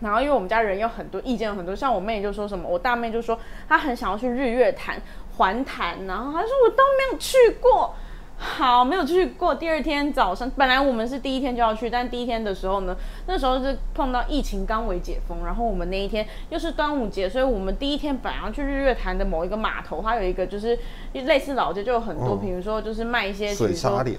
[0.00, 3.38] 然后因为我们家人有很多意见，有很多，像我妹就说什么，我大妹就说
[3.68, 5.00] 她很想要去日月潭
[5.36, 7.94] 环潭，然后她说我都没有去过。
[8.42, 9.54] 好，没有去过。
[9.54, 20.76] 第二天早上，本来我们是第一天就要去，但第一天的时候呢，那时候是碰到疫情刚为解封，然后我们那一天又是端午节，所以我们第一天本来要去日月潭的某一个码头，它有一个就是
[21.12, 24.18] 类似老街，就有很多，嗯比如说就是卖一些水沙莲，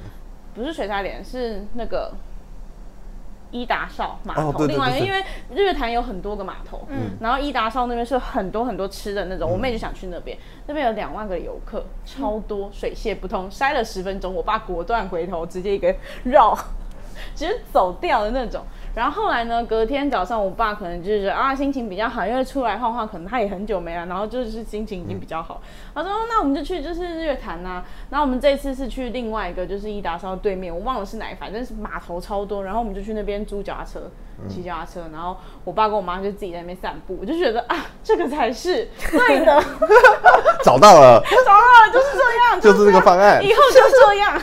[0.55, 2.13] 不是水沙莲，是那个
[3.53, 4.49] 伊达少码头。
[4.49, 10.37] 哦对对另外，一个因为日月潭有很多个码头，嗯，然后伊达少那边是很多很多吃的那种，我妹就想去那边，
[10.67, 16.57] 那边有两万个游客，超多，水泄不通，塞了十分钟，我爸果断回头，直接一个绕。
[17.35, 18.63] 直接走掉的那种。
[18.95, 25.61] 然后后来呢，隔天早上我爸可能就是啊心情比较好，因为出来晃晃，可能他也很久没来，然后就是心情已经比较好。
[25.95, 34.01] 他说哦那我们就去就是日月潭呐、然后我们这次是去另外一个就是伊达烧对面，我忘了是哪，反正是码头超多，然后我们就去那边租脚踏车，
[34.47, 38.87] 骑脚踏车，然后我爸跟我妈就自己在那边散步，我就觉得啊这个才是。
[39.09, 39.63] 对的，
[40.63, 43.43] 找到了，找到了就是这样， 就是这个方案。
[43.43, 43.51] 以。
[43.53, 44.41] 后就这样，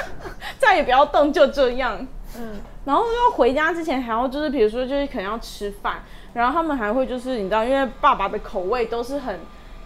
[0.58, 2.06] 再也不要动，就这样。
[2.38, 2.60] 嗯，
[2.90, 6.02] 然后要回家之前还要就是，比如说就是可能要吃饭，
[6.34, 9.38] 然后他们还会就是你知道，因为爸爸的口味都是很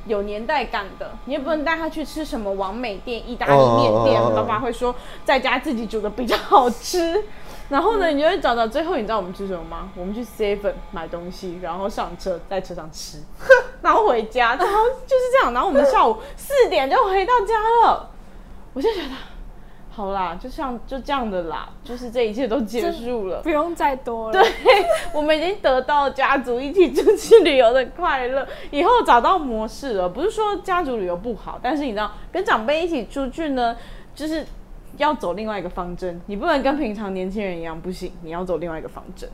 [0.07, 7.23] 有年代感的，你也不能带他去吃什么王美店、意大利面店，爸爸会说在家自己煮的比较好吃。
[7.69, 9.91] 然后呢，你就会找到最后，你知道我们吃什么吗？
[9.97, 13.23] 我们去 Seven 买东西，然后上车，在车上吃，
[13.83, 14.75] 然后回家，然后
[15.07, 15.53] 就是这样。
[15.53, 17.55] 然后我们下午四点就回到家
[17.87, 18.09] 了，
[18.73, 19.11] 我就觉得
[19.95, 23.41] 好啦，就像就这样的啦，就是这一切都结束了。
[23.43, 24.33] 不用再多了。
[24.33, 24.43] 对，
[25.15, 30.09] 我们已经得到家族一起出去旅游的快乐，以后找到模式了。
[30.09, 33.77] 不是说家族旅游不好，但是你知道，跟长辈一起出去呢，
[34.17, 34.45] 就是
[34.97, 39.31] 要走另外一个方针，你不能跟平常年轻人一样，不行，你要走另外一个方针。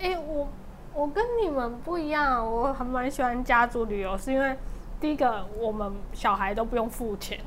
[0.00, 0.46] 哎、我
[0.92, 4.54] 我跟你们不一样，我还蛮喜欢家族旅游，是因为
[5.04, 7.38] 第一个我们小孩都不用付钱，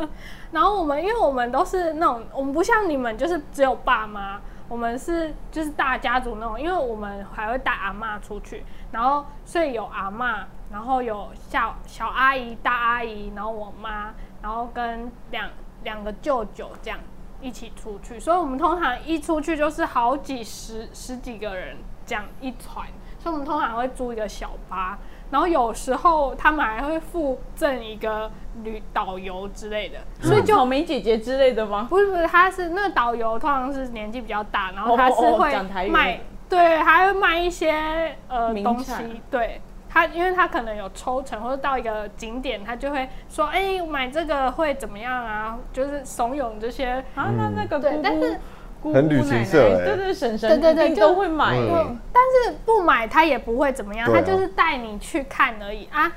[0.52, 15.48] 然后我们因为我们都是那种，我们不像你们就是只有爸妈，我们是就是大家族那种，因为我们还会带阿嬷出去，然后所以有阿嬷，然后有小小阿姨、大阿姨，然后我妈，然后跟两
[15.84, 17.00] 两个舅舅这样
[17.40, 22.86] 一起出去，所以我们通常一出去就是好几十十几个人这样一团，
[23.18, 24.98] 所以我们通常会租一个小巴，
[25.30, 28.30] 然后有时候他们还会附赠一个
[28.62, 31.86] 旅导游之类的，所以就草莓姐姐之类的吗？
[31.90, 35.54] 不是不是，他是那个导游通常是年纪比较大，然后他是会
[35.88, 39.60] 卖，对，还会卖一些呃东西，对。
[39.88, 48.40] 他因为他可能有抽成，或者到一个景点，他就会说：“哎、买这个会怎么样啊？”就是怂恿这些啊，那那个姑姑对但是姑
[48.82, 51.98] 很旅姑奶行社欸奶对对婶婶对对对都会买嗯。
[52.12, 56.12] 但是不买他也不会怎么样，他就是带你去看而已啊，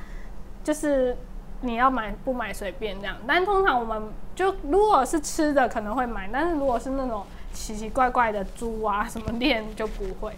[0.64, 1.18] 就是
[1.62, 3.16] 你要买不买随便这样。
[3.28, 10.34] 但通常我们就如果是吃的可能会买，但是如果是那种奇奇怪怪的猪啊什么店就不会。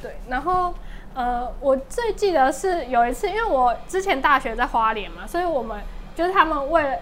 [0.00, 0.72] 对，然后
[1.14, 5.80] 呃，我最记得是有一次，因为我之前大学在花莲嘛，所以我们
[6.14, 6.96] 就是他们为了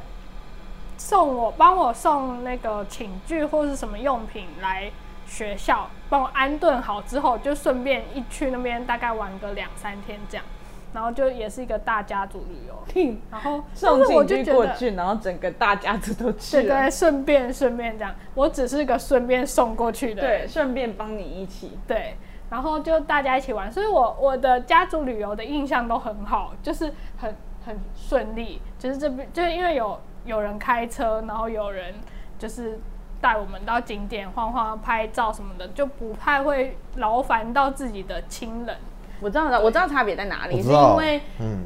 [1.01, 4.91] 送我帮我送那个寝具或是什么用品来
[5.27, 10.45] 学校，帮我安顿好之后，就顺便一去那边大概玩个两三天这样。
[10.93, 14.45] 然后就也是一个大家族旅游， 然后但送进就觉得。
[14.45, 21.79] 去过去，然后整个大家族都去了，对对，顺便顺便这样，我只是个顺便送过去的人对，顺便帮你一起。
[21.87, 22.17] 对，
[22.51, 27.35] 然后就大家一起玩，所以我我的家族旅游的印象都很好，就是很
[27.65, 31.95] 很顺利，就是这边就是因为有有人开车，然后有人
[32.39, 32.79] 就是
[33.21, 38.77] 带我们到景点晃晃、拍照什么的，就不太会劳烦到自己的亲人。
[39.21, 41.65] 我知道的，我知道差别在哪里，是因为嗯，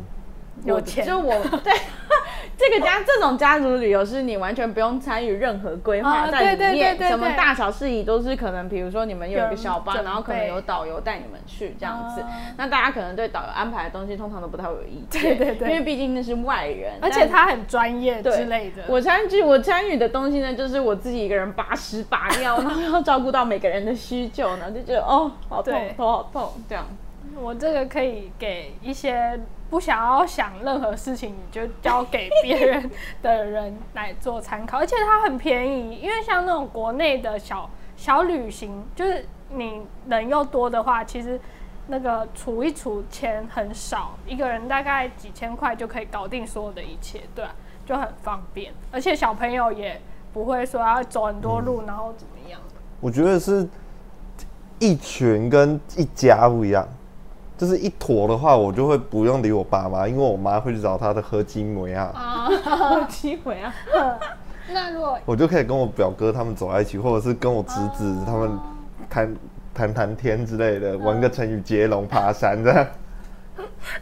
[0.64, 1.06] 有钱。
[1.06, 1.72] 就我 对
[2.56, 15.68] 这个家这种家族旅游是你完全不用参与任何规划啊在里面，什么大小事宜都是可能，比如说你们有一个小班，然后可能有导游带你们去这样子，啊那大家可能对导游安排的东西通常都不太会有意见， 对对对。
[15.68, 18.84] 因为毕竟那是外人，而且他很专业对之类的。
[18.86, 26.86] 我参与我参与的东西呢，就是我自己一个人把屎把尿，然后要照顾到每个人的需求，然后就觉得哦，好痛对，头好痛，这样。
[27.36, 32.90] 我这个可以给一些不想要想任何事情，你就交给别人
[33.22, 41.40] 的人来做参考，而且它很便宜，因为像那种国内的小小旅行，就是你人又多的话，其实
[41.88, 50.00] 那个储一储钱很少，一个人大概几千块就可以搞定所有的一切，对啊，就很方便，而且小朋友也
[50.32, 52.60] 不会说要走很多路，然后怎么样。
[53.00, 53.68] 我觉得是
[54.78, 56.86] 一群跟一家不一样。
[57.64, 62.48] 就是一坨的话，我就会不用理我爸妈，因为我妈会去找她的喝金梅啊，啊，
[62.92, 63.74] 有机会啊！
[64.70, 68.50] 那如果我就可以跟我表哥他们走在一起，或者是跟我侄子他们
[69.08, 69.36] 谈
[69.72, 72.86] 谈谈天之类的，玩个成语接龙、爬山这样。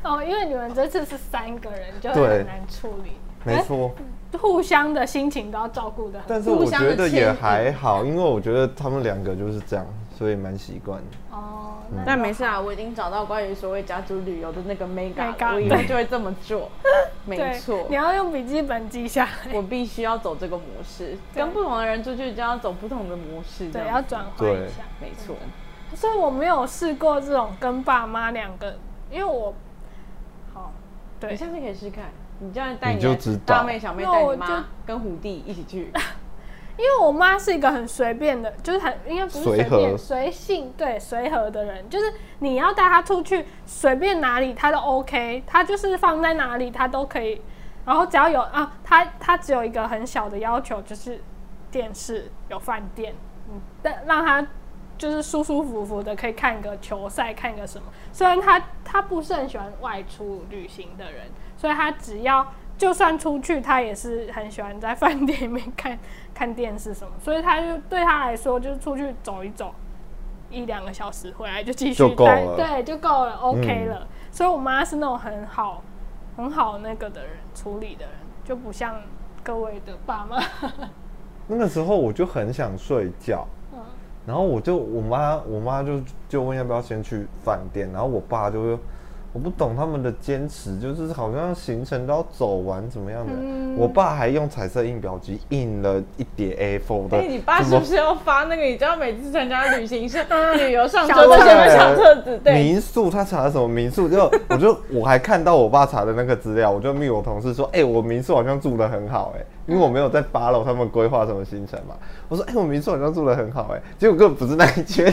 [0.02, 3.12] 哦，因为你们这次是三个人，就很难处理。
[3.44, 3.90] 没错，
[4.40, 6.20] 互相的心情都要照顾的。
[6.26, 11.36] 但是我觉得也还好，因为我觉得他们两个就是这样，所以蛮习惯的。
[11.36, 16.70] 哦，那但没事啊，我已经找到关于所谓家族旅游的那个 mega，, mega，了我以后就会这么做。
[17.24, 23.70] 没错你，要用笔记本记下来，我必须要走这个模式，跟不同的人出去就要走不同的模式。
[23.70, 24.82] 对，要转换一下。
[25.00, 25.36] 没错。
[25.94, 28.76] 所以我没有试过这种跟爸妈两个，
[29.10, 29.54] 因为我
[30.54, 30.72] 好
[31.20, 32.06] 对你，下次可以试看，
[32.42, 35.92] 你这样带你就知道大妹、小妹那我带你妈就跟虎弟一起去。
[36.74, 47.40] 因为我妈是一个很随便的，就是很应该不是随便随性对随和的人，就是你要带她出去，随便哪里她都 OK，她就是放在哪里她都可以，
[47.84, 51.22] 然后只要有啊，她她只有一个很小的要求，就是
[51.70, 53.14] 电视有饭店，
[53.50, 54.44] 嗯，但让她
[54.96, 57.84] 就是舒舒服服的可以看个球赛，看个什么。
[58.12, 61.26] 虽然她她不是很喜欢外出旅行的人，
[61.62, 62.44] 所以他只要
[62.76, 65.96] 就算出去，他也是很喜欢在饭店里面看
[66.34, 67.12] 看电视什么。
[67.20, 69.72] 所以他就对他来说，就是出去走一走，
[70.50, 74.08] 一两个小时回来就继续够待了对，就够了，OK 嗯了。
[74.32, 75.84] 所以我妈是那种很好
[76.36, 79.00] 很好那个的人，处理的人，就不像
[79.44, 80.42] 各位的爸妈。
[81.46, 83.78] 那个时候我就很想睡觉，嗯
[84.26, 88.78] 然后我就我妈我妈就就问要不要先去饭店，然后我爸就会
[89.32, 93.32] 我不懂他们的坚持，就是好像行程都要走完怎么样的。
[93.34, 98.62] 嗯我爸还用彩色印表机印了一叠 A4 的，哎、你爸是不是要发那个？
[98.62, 100.22] 你知道每次参加旅行社
[100.56, 104.06] 旅游上小车都册子先会小册子，对，民宿他查的什么民宿？
[104.10, 111.94] 就我就我还看到我爸查的那个资料，我就密我同事说，哎、我民宿好像住的很好、哎，因为我没有在 follow 他们规划什么行程嘛。
[112.28, 115.12] 我说，哎、我民宿好像住的很好、哎，结果根本不是那一间。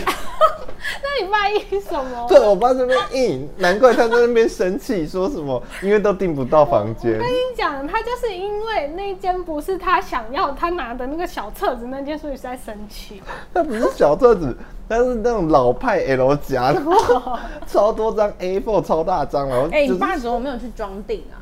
[1.02, 2.26] 那你爸印什么？
[2.30, 7.18] 对我爸这边印，难怪他在那边生气，说什么因为都订不到房间。
[7.18, 13.22] 跟你讲，他就是因为那间不是他想要，他拿的那个小册子那间，所以在生气。
[13.54, 14.56] 那不是小册子，
[14.88, 21.40] 它是那种老派 L 夹， 然后超多张 A4 超大张，然后哎、就是你爸怎么没有去装订啊？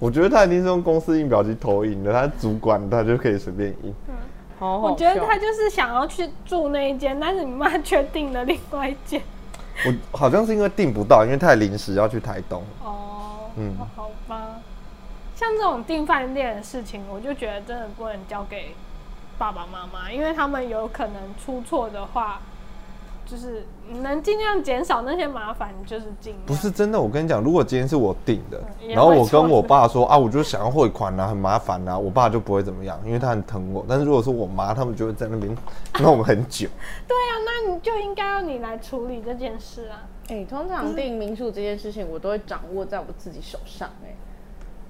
[0.00, 3.92] 我觉得他一定是用公司印表机投影的，他是主管他就可以随便印。
[4.58, 9.22] 好我觉得他就是想要去住那一间，但是你妈却订了另外一间。
[9.86, 12.64] 我好像是因为订不到，因为太临时要去台东。
[12.82, 14.56] 哦，嗯好吧。
[15.36, 18.74] 像这种订饭店的事情，我就觉得真的不能交给
[19.38, 22.40] 爸爸妈妈，因为他们有可能出错的话，
[23.30, 23.66] 就是
[24.00, 26.46] 能尽量减少那些麻烦，就是尽量。
[26.46, 33.84] 不是真的，我跟你讲，如果今天是我订的，嗯然后我跟我爸说啊，我就想要汇款啊，很麻烦啊，我爸就不会怎么样，因为他很疼我。
[33.86, 35.54] 但是如果说我妈，他们就会在那边
[36.00, 36.66] 弄很久。
[37.06, 40.08] 对啊，那你就应该要你来处理这件事啊。
[40.30, 44.14] 哎、通常订民宿这件事情，我都会掌握在我自己手上、哎，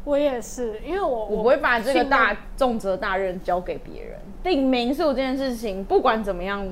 [0.05, 4.19] 我也是，因为我我不会把这个大重责大任交给别人。
[4.43, 6.67] 订民宿这件事情，不管怎么样，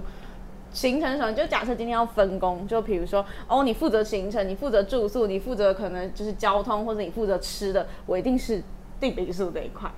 [0.73, 8.63] 行程什么，就假设今天要分工，就比如说哦，你负责行程，你负责住宿，你负责可能就是交通，或者你负责吃的，我一定是
[9.01, 9.91] 订民宿这一块。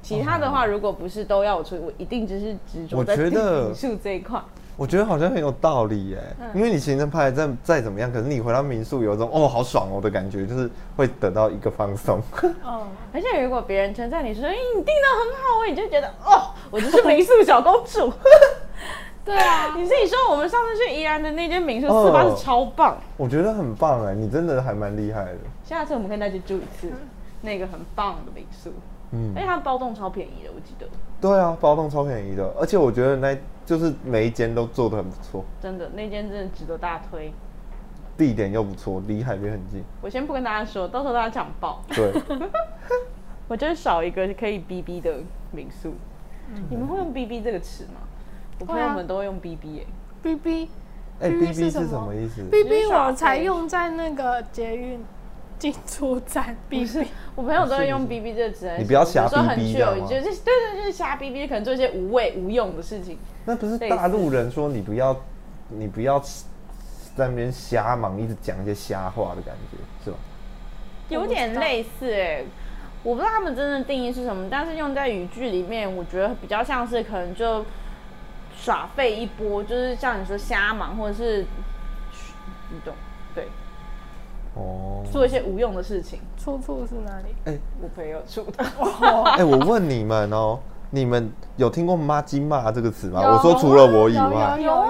[0.00, 4.40] 其他的话，如果不是都要我出，我一定只是执着我在订民宿这一块。
[4.76, 6.18] 我觉得好像很有道理耶，
[6.54, 12.22] 因为你行程拍得再再怎么样，可是你回到民宿有一种哦好爽哦的感觉，就是会得到一个放松。
[12.62, 18.12] 哦，而且如果别人称赞你说，哎、你订的很好，你就觉得哦，我就是民宿小公主。
[19.28, 25.38] 对啊，你自己说，我们上次去宜兰的那间民宿哦四八是超棒，我觉得很棒哎，你真的还蛮厉害的。
[25.64, 26.90] 下次我们可以再去住一次
[27.42, 28.72] 那个很棒的民宿。
[29.10, 30.86] 嗯而且它包栋超便宜的，我记得
[31.20, 37.32] 对啊，包栋超便宜的，而且我觉得那就是每一间都做的很不错，真的那间真的值得大推。
[38.16, 39.82] 地点又不错，离海边很近。
[40.02, 41.80] 我先不跟大家说，到时候大家抢爆。
[41.88, 42.12] 对，
[43.46, 45.18] 我就是少一个可以 BB 的
[45.52, 45.94] 民宿。
[46.68, 48.00] 你们会用 BB 这个词吗？
[48.60, 49.86] 我朋友们都会用 BB 耶、
[50.22, 50.68] B B
[51.20, 55.04] 哎 BB，B 是 B 什么是什么意思？B 就 B 是耍我才废用在那个捷运
[55.58, 58.84] 进出站 B 不是 B，，我朋友都会用 BB 这个词来形容。
[58.84, 63.18] 你不要瞎有时候很 BB 就是对对，就是瞎 BB，可能做一些无谓无用的事情。
[63.44, 65.16] 那不是大陆人说你不要，
[65.68, 66.20] 你不要
[67.16, 70.16] 在那边瞎忙，一直讲一些瞎话的感觉，是吧？
[71.08, 72.44] 有点类似哎、
[73.02, 77.64] 我不知道他们真正定义是什么，但是用在语句里面，我觉得比较像是可能就
[78.68, 81.38] 耍废一波，就是像你说瞎忙，或者是
[82.70, 82.92] 你懂
[83.34, 83.48] 对，
[84.54, 86.20] 哦，做一些无用的事情。
[86.36, 87.34] 出处是哪里？
[87.46, 87.58] 哎。
[87.80, 88.62] 我朋友出的，
[89.38, 90.58] 哎，我问你们哦，
[90.90, 93.22] 你们有听过“妈鸡骂”这个词吗？
[93.22, 94.84] 我说除了我以外，有有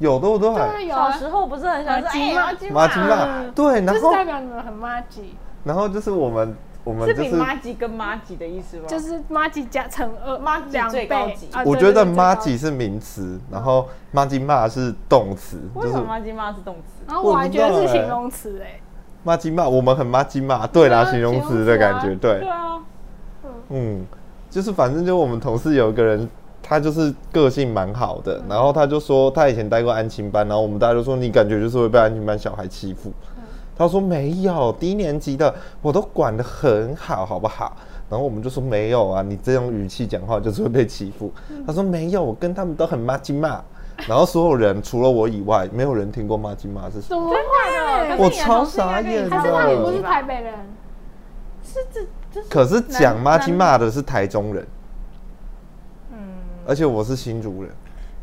[0.00, 0.54] 有，有对不对？
[0.72, 6.52] 对有啊，小时候不是很想说哎妈鸡骂，嗯对，然就是后代表你们很妈鸡，然后就是我们
[6.84, 8.84] 我们是比就是妈吉跟妈吉的意思吗？
[8.86, 17.04] 就是妈吉加乘二，妈吉两最高级我觉得妈吉是名词，然后妈鸡骂是动词，就是为什么妈吉妈是动词？
[17.08, 18.80] 然后我还觉得是形容词哎，
[19.22, 22.40] 妈鸡骂，我们很妈鸡骂，对啦，对啊形容词的感觉，对。
[22.40, 22.80] 对，啊，
[23.70, 24.04] 嗯，
[24.50, 26.28] 就是反正就我们同事有一个人，
[26.62, 33.10] 他就是个性蛮好的，然后他就说他以前待过安亲班，然后我们大家就说你感觉就是会被安亲班小孩欺负，
[33.76, 37.76] 他说没有，低年级的我都管得很好，好不好？
[38.10, 41.32] 然后我们就说没有啊，你这种语气讲话就是会被欺负。
[41.66, 43.62] 他说没有，我跟他们都很骂金骂。
[44.08, 47.16] 然后所有人除了我以外，没有人听过骂金骂是什么。
[47.16, 48.16] 怎么会？
[48.18, 50.54] 我超傻眼的还是他们不是台北人？
[51.62, 52.00] 是这
[52.32, 54.66] 这是可是讲骂金骂的是台中人，
[56.12, 56.18] 嗯，
[56.66, 57.72] 而且我是新竹人。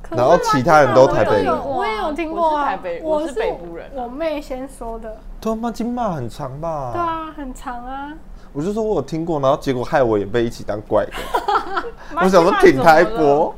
[0.02, 6.92] 可然后其他人都台北人我也有听过啊，我是台北人我我是北部人啊我妹先说的，对啊，骂鸡骂很长吧？
[6.94, 8.14] 对啊，很长啊，
[8.54, 11.12] 我就说我有听过，然后结果害我也被一起当怪的。
[12.14, 13.56] 妈 我想说挺台博，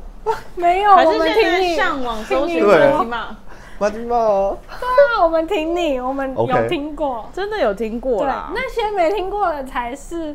[0.54, 3.36] 没有，还我是现在们挺你，上网搜寻对马吉骂？
[3.76, 4.56] 骂鸡骂哦。
[4.80, 8.52] 对啊，我们挺你，我们有听过，真的有听过对，啦。
[8.54, 10.34] 那些没听过的才是，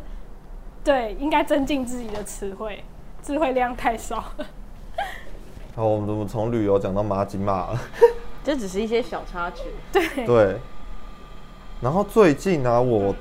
[0.84, 2.84] 对，应该增进自己的词汇，
[3.24, 4.46] 智慧量太少了。
[5.80, 7.80] 好，我们怎么从旅游讲到马吉马了？
[8.44, 9.64] 这只是一些小插曲。
[9.94, 10.60] 对， 对。
[11.80, 13.16] 然后最近呢、我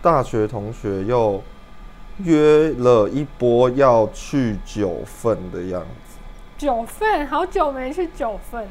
[0.00, 1.42] 大学同学又
[2.18, 6.18] 约了一波要去九份的样子。
[6.56, 8.68] 九份，好久没去九份。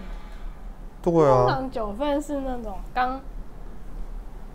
[1.02, 3.20] 对通啊，常九份是那种刚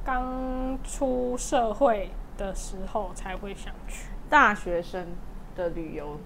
[0.03, 4.07] 刚出社会的时候才会想去。
[4.31, 5.07] 大学生
[5.55, 6.19] 的旅游，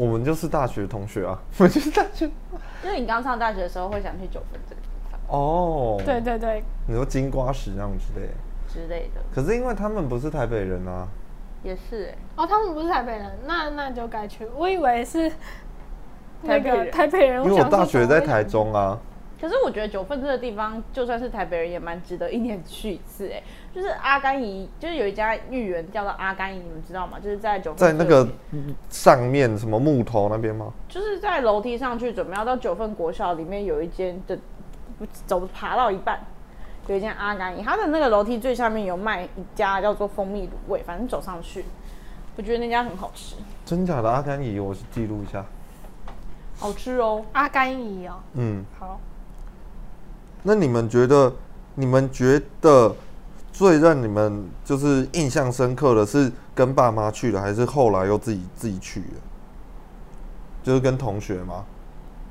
[0.00, 2.24] 我们就是大学同学啊， 我们就是大学。
[2.82, 5.20] 因为你刚上大学的时候会想去九份这个地方。
[5.28, 8.26] 哦，对，对对，你说金瓜石那种之类。
[8.26, 8.32] 的。
[8.66, 11.06] 之类的，可是因为他们不是台北人啊，
[11.62, 14.46] 也是哎、哦，他们不是台北人，那那就该去。
[14.56, 15.30] 我以为是
[16.42, 16.90] 那个台北人。
[16.90, 18.98] 台北人，因为我大想说学在台中啊。
[19.40, 23.42] 可是我觉得九份这个地方，就算是台北人，也蛮值得一年去一次哎、
[23.72, 27.18] 就是阿甘姨，就是有一家芋圆叫做阿甘姨，你们知道吗？
[27.22, 28.28] 就是在九份在那个
[28.88, 30.72] 上面什么木头那边吗？
[30.88, 34.36] 就是在楼梯上去，准备要到九份国小里面有一间的，
[35.26, 36.18] 走爬到一半，
[36.88, 41.64] 有一间阿甘姨，它的那个楼梯最下面有卖一家叫做蜂蜜卤味，反正走上去，
[42.36, 45.44] 我觉得那家很好吃，真假的阿甘姨，我去记录一下。
[46.58, 47.24] 好吃哦。
[47.32, 49.00] 阿甘姨哦，嗯，好，
[50.42, 51.32] 那你们觉得，
[51.74, 52.94] 你们觉得
[53.60, 59.16] 最让你们就是印象深刻的是跟爸妈去的，还是后来又自己自己去的？
[60.62, 61.66] 就是跟同学吗？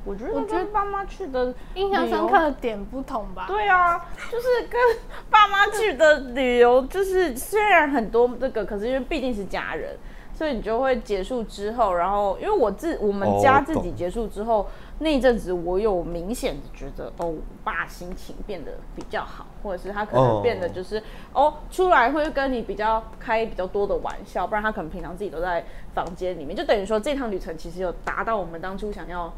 [0.04, 3.46] 我觉得我觉得跟爸妈去的印象深刻的点不同吧？
[3.46, 3.96] 对啊，
[4.32, 4.82] 就是跟
[5.30, 9.96] 爸妈去的旅游，就是虽然很多这个，可是因为毕竟是家人，
[10.40, 14.66] 所以你就会结束之后，然后因为我自我们家自己结束之后，
[15.00, 20.42] 那一阵子我有明显的觉得，哦，我爸心情变得比较好，或者是他可能哦。
[20.42, 29.30] 变得就是哦出来会跟你比较开比较多的玩笑，不然他可能平常自己都在房间里面，就等于说这趟旅程其实有达到我们当初想要。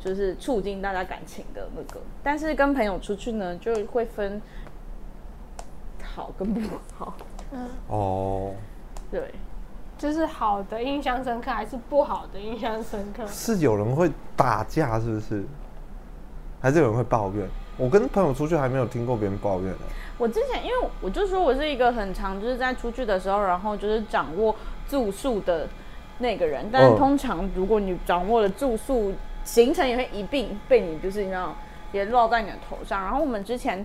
[0.00, 4.40] 就是促进大家感情的那个，但是跟朋友出去呢，就会分
[6.04, 6.60] 好跟不
[6.96, 7.14] 好。
[7.88, 8.52] 哦，
[9.10, 9.34] 对，
[9.98, 13.26] 就是好的印象深刻还是不好的印象深刻？
[13.26, 15.44] 是有人会打架，是不是？
[16.62, 17.46] 还是有人会抱怨？
[17.76, 19.78] 我跟朋友出去还没有听过别人抱怨呢。
[20.16, 24.54] 我之前因为我就说我是一个很常就是在出去的时候，然后就是掌握
[24.88, 25.68] 住宿的
[26.18, 29.12] 那个人，但通常如果你掌握了住宿，
[29.44, 31.54] 行程也会一并被你就是你知道
[31.92, 33.02] 也落在你的头上。
[33.02, 33.84] 然后我们之前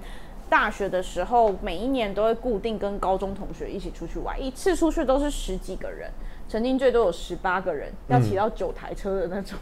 [0.53, 6.11] 大学的时候，每一年都会固定跟高中同学一起出去玩，一次出去都是十几个人。
[6.47, 9.57] 曾经最多有十八个人，要骑到九台车的那种、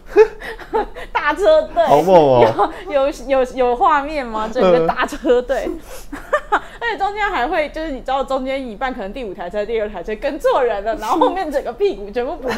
[1.14, 2.70] 大车队，好猛哦！
[2.92, 4.50] 有有有画面吗？
[4.54, 5.70] 整个大车队，
[6.52, 12.58] 而且中间还会就是你知道中间一半可能第五台车、第二台车跟错人了，然后后面整个屁股全部不见。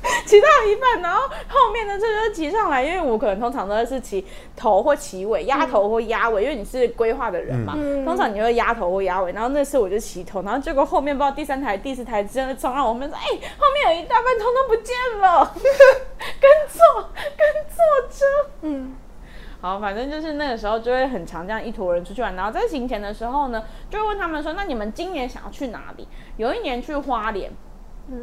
[0.26, 4.24] 骑到一半，然后后面的车就骑上来，因为我可能通常都是骑
[4.54, 9.32] 头或骑尾，压头或压尾，因为你是规划的人嘛，嗯通常你会压头或压尾。
[9.32, 13.22] 然后那次我就骑头，然后结果后面不知道第三台、第四台真的冲到我们说，哎、
[13.58, 15.52] 后面有一大半通通不见了，
[16.40, 18.24] 跟错跟坐车。
[18.62, 18.94] 嗯，
[19.60, 26.06] 好，反正就是那个时候就会很常这样一坨人出去玩，然后在行前的时候呢，就会问他们说，那你们今年想要去哪里？
[26.36, 27.50] 有一年去花莲。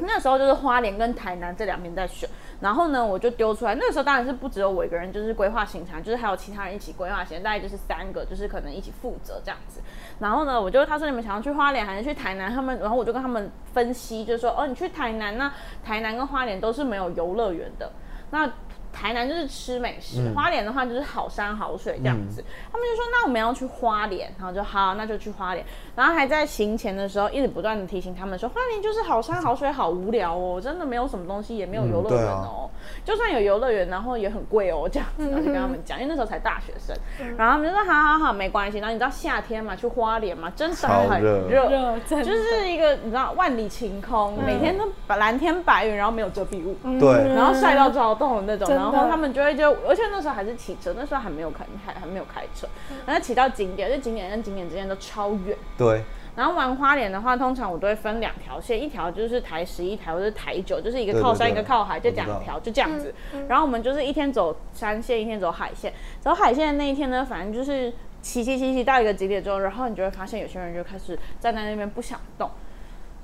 [0.01, 2.27] 那时候就是花莲跟台南这两边在选，
[2.59, 3.75] 然后呢，我就丢出来。
[3.75, 9.79] 那个时候当然是不只有我一个人，就是规划行程，就是还有其他人一起规划行程，大概就是三个，就是可能一起负责这样子。
[10.19, 12.51] 然后呢，我就他说你们想要去花莲还是去台南？
[12.51, 15.51] 他们，然后我就跟他们分析，就是说哦，你去台南那
[15.83, 17.91] 台南跟花莲都是没有游乐园的，
[18.31, 18.49] 那。
[18.95, 20.33] 台南就是吃美食，嗯。
[20.33, 22.43] 花莲的话就是好山好水这样子。
[22.71, 25.65] 他们就说那我们要去花莲，然后就好，那就去花莲。
[25.95, 32.69] 然后还在行前的时候一直不断的提醒他们说，花莲就是好山好水，好无聊哦，真的没有什么东西，也没有游乐园哦。
[33.03, 36.95] 就算有游乐园，然后也很贵哦，这样子，然后就跟他们讲，因为那时候才大学生，
[37.37, 38.77] 然后他们就说好好好，没关系。
[38.77, 42.25] 然后你知道夏天嘛，去花莲嘛，真的很热热，热真的。
[42.25, 44.85] 就是一个你知道万里晴空，每天都
[45.15, 46.77] 蓝天白云，然后没有遮蔽物。
[46.83, 46.99] 嗯。
[46.99, 47.11] 对。
[47.33, 52.67] 然后晒到躁动的那种，然后他们就会就，而且那时候还是骑车，那时候还没有开还还没有开车，
[53.05, 55.57] 然后骑到景点，就景点跟景点之间都超远。
[55.77, 56.03] 对，
[56.35, 63.13] 然后玩花莲的话，通常我都会分两条线，一条就是台十一台或者是台九，就是一个靠山对对对一个靠海，就两条就这样子。
[63.47, 65.93] 然后我们就是一天走山线，一天走海线。
[66.19, 72.49] 走海线的那一天呢，反正就是骑骑骑骑到一个景点之后，然后你就会发现有些人就开始站在那边不想动，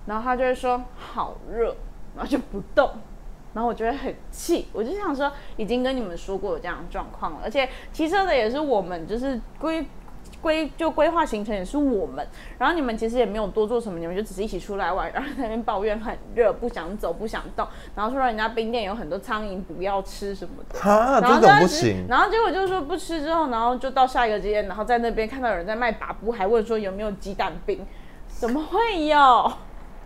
[0.06, 1.76] 然后他就会说好热，
[2.16, 2.90] 然后就不动。
[3.54, 9.86] 然后我就会很气，我就想说，已经跟你们说过有这样的状况了，而且骑车的也是我们，就是规
[10.42, 12.26] 规就规划行程也是我们，
[12.58, 20.80] 然后你们其实也没有多做什么，你们就只是一起出来玩，然后在那边抱怨很热，不想走，不想动，然后说人家冰店有很多苍蝇，不要吃什么的。
[20.80, 22.06] 哈，然后这种不行。
[22.08, 27.86] 然后结果就说不吃之后，然后就到下一个景点，然后在那边看到有人在卖把布，还问说有没有鸡蛋冰，
[28.28, 29.52] 怎么会有？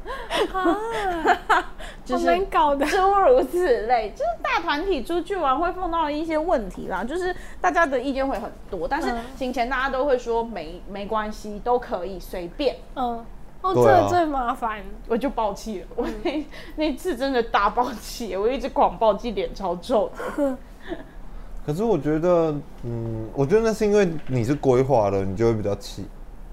[2.05, 2.85] 就好是难搞的。
[2.85, 13.25] 诸如此类，就是大团体出去玩会碰到一些问题啦，就是大家的意见会很多，但是嗯行前大家都会说没没关系，都可以随便，嗯，
[13.61, 14.83] 哦，这最麻烦。
[15.07, 16.45] 我就爆气了，我那
[16.77, 20.57] 那次真的大爆气，我一直狂爆气，脸超臭的。
[21.65, 26.05] 可是我觉得，嗯，我觉得那是因为你是规划的，你就会比较气。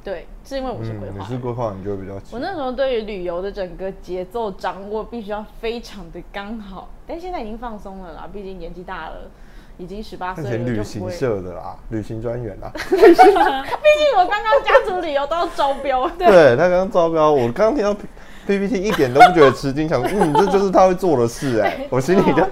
[0.05, 1.39] 对，是因为我是规嗯，你是。
[1.39, 2.39] 规划，你就会比较我。
[2.39, 9.31] 那时候对于旅游的整个节奏掌握必须要非常的刚好，但现在已经放松了啦，毕竟年纪大了，
[9.79, 10.83] 已经十八岁旅。
[10.83, 12.71] 行社的啦， 旅行专员啦。
[12.75, 18.07] 毕竟我刚刚家族旅游都要招标，对他刚刚招标，我刚刚听到 P-
[18.47, 22.43] PPT 一点都不觉得吃惊，想说嗯，这就是他会做的事哎、 我心里就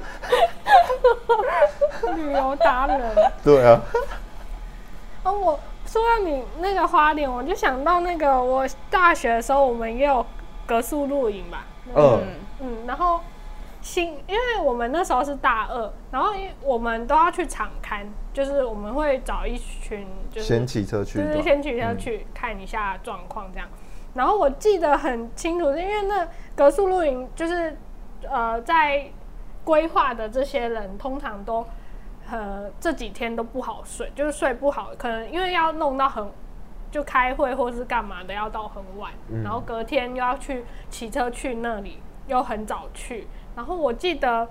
[2.15, 3.01] 旅游达人。
[3.43, 3.81] 对啊，
[5.25, 5.61] 哦，我
[5.91, 10.25] 说到你那个花莲，我就想到那个我大学的时候，我们也有
[10.65, 11.67] 格宿露营吧。
[11.97, 12.21] 嗯，
[12.61, 13.19] 嗯，然后
[13.83, 23.69] 新，因为我们那时候是大二，然后因为我们都要去场刊，就是我们会找一群，就是先骑车去就是先骑车去看一下状况这样。
[24.15, 27.77] 然后我记得很清楚，是因为那格宿露营就是
[28.29, 29.11] 呃在
[29.65, 31.67] 规划的这些人通常都
[32.31, 36.31] 呃这几天都不好睡，就是睡不好，可能因为要弄到很
[36.91, 42.01] 就开会或是干嘛的要到很晚，嗯然后隔天又要去骑车去那里。
[42.27, 43.27] 又很早去，
[43.57, 44.49] 然后我记得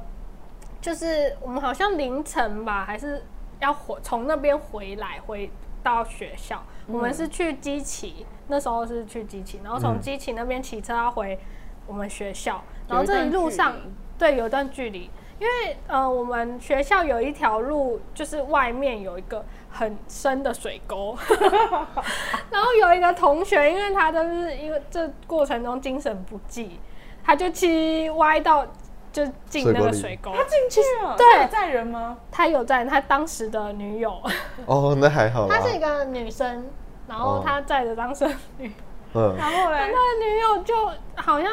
[0.82, 3.24] 就是我们好像凌晨吧，还是
[3.62, 5.50] 要回从那边回来回
[5.82, 6.62] 到学校。
[6.88, 11.40] 我们是去基奇，那时候是去基奇，然后从嗯基奇那边骑车要回
[11.88, 13.78] 我们学校，然后这一路上
[14.18, 15.10] 对有一段距离，
[15.40, 21.18] 因为呃我们学校有一条路，就是外面有一个很深的水沟，
[22.52, 26.80] 然后有一个同学，因为他就是因为这过程中精神不济，
[27.24, 28.66] 他就骑歪到
[29.12, 31.26] 就进那个水沟，他进去了，对。
[31.26, 32.18] 他有载人吗？
[32.30, 34.22] 他有在他当时的女友，
[34.66, 35.56] 哦，那还好啦。
[35.56, 36.68] 她是一个女生，
[37.08, 38.72] 然后哦他载着当时的女
[39.14, 39.78] 嗯，然后嘞？
[39.80, 40.76] 他，的女友就
[41.16, 41.52] 好像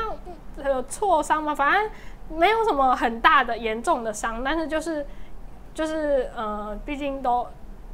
[0.64, 1.90] 有挫伤嘛，反正
[2.28, 5.06] 没有什么很大的严重的伤，但是就是
[5.74, 7.46] 就是呃，毕竟都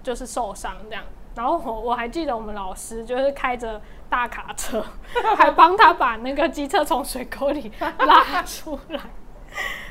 [0.02, 1.04] 就是受伤这样。
[1.34, 3.80] 然后我我还记得我们老师就是开着
[4.10, 4.84] 大卡车，
[5.36, 9.00] 还帮他把那个机车从水沟里拉出来。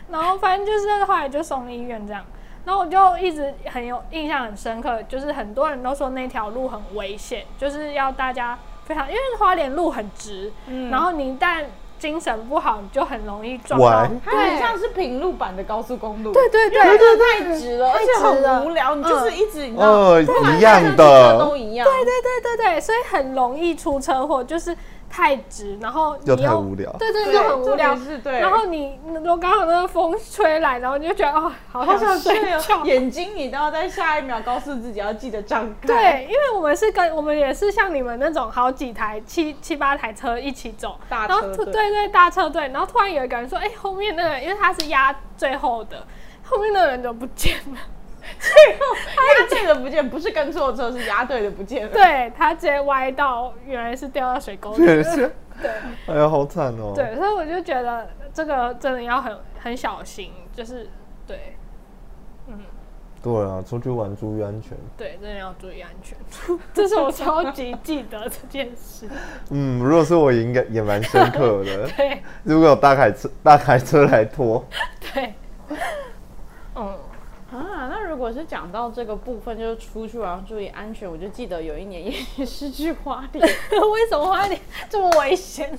[0.10, 2.24] 然后反正就是后来就送医院这样。
[2.64, 11.66] 然后我就一直很有印象很深刻，就是很多人都说那条路很危险，就是要大家非常，因为花莲路很直，嗯然后你一旦
[12.02, 14.10] 精神不好，你就很容易撞到。
[14.26, 16.82] 它很像是平路版的高速公路，对对对。
[16.82, 21.40] 太直了，而且很无聊，你就是一直你知道，哦一样开车的。
[21.40, 24.76] 都一样，对对对对对，所以很容易出车祸，就是
[25.12, 26.90] 太直，然后你又太无聊。
[26.94, 27.96] 对对，对，就很无聊。
[27.98, 32.80] 是对，然后你如果刚好那个风吹来，然后你就觉得哦，好好想想睡睡觉。
[32.80, 32.86] 哦，。
[32.86, 46.08] 眼睛你都要在下一秒告诉自己要记得张开，对，因为我们是跟我们也是像你们那种好几台七七八台车一起走，大然后车对对大车队，然后突然有一个人说，哎、后面那个人，因为他是压最后的，
[46.44, 47.80] 后面那个人就不见了，
[48.40, 51.92] 压对的不见，不是跟错车，是压对的不见了。
[51.92, 55.04] 对他直接歪到，原来是掉到水沟里了。
[55.04, 55.72] 确实，对
[56.08, 60.90] 哎呀，好惨哦。，对，所以我就觉得这个真的要很很小心，就是
[61.28, 61.56] 对
[63.24, 64.76] 对啊，出去玩注意安全。
[64.98, 66.18] 对，真的要注意安全，
[66.74, 69.08] 这是我超级记得这件事。
[69.52, 71.88] 嗯，如果是我，也应该也蛮深刻的。
[71.96, 74.66] 对如果有大卡车大卡车来拖，
[75.14, 75.34] 对，
[76.76, 76.98] 嗯。
[77.52, 85.70] 啊，那如果是讲到这个部分，就是出去玩要注意安全，我就记得有一年也 也是去花莲， 为什么花莲这么危险？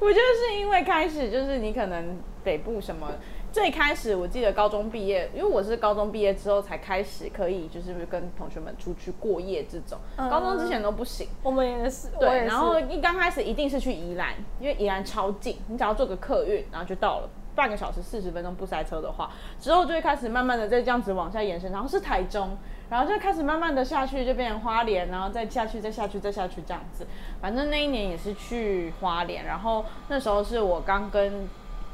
[0.00, 3.08] 我就是因为开始就是你可能北部什么。
[3.52, 11.28] 最开始我记得高中毕业，因为我是高中毕业之后才开始可以就是跟同学们出去过夜这种，嗯高中之前都不行。
[11.40, 19.30] 我们也是，对，然后一刚开始一定是去宜兰，因为宜兰超近，你只要坐个客运，然后就到了，半个小时四十分钟不塞车的话，
[19.60, 22.56] 之后就会开始慢慢的再这样子往下延伸，然后是台中，
[22.90, 27.06] 然后就开始慢慢的下去，就变成花莲，然后再下去，再下去，再下去这样子。
[27.40, 31.48] 反正那一年也是去花莲，然后那时候是我刚跟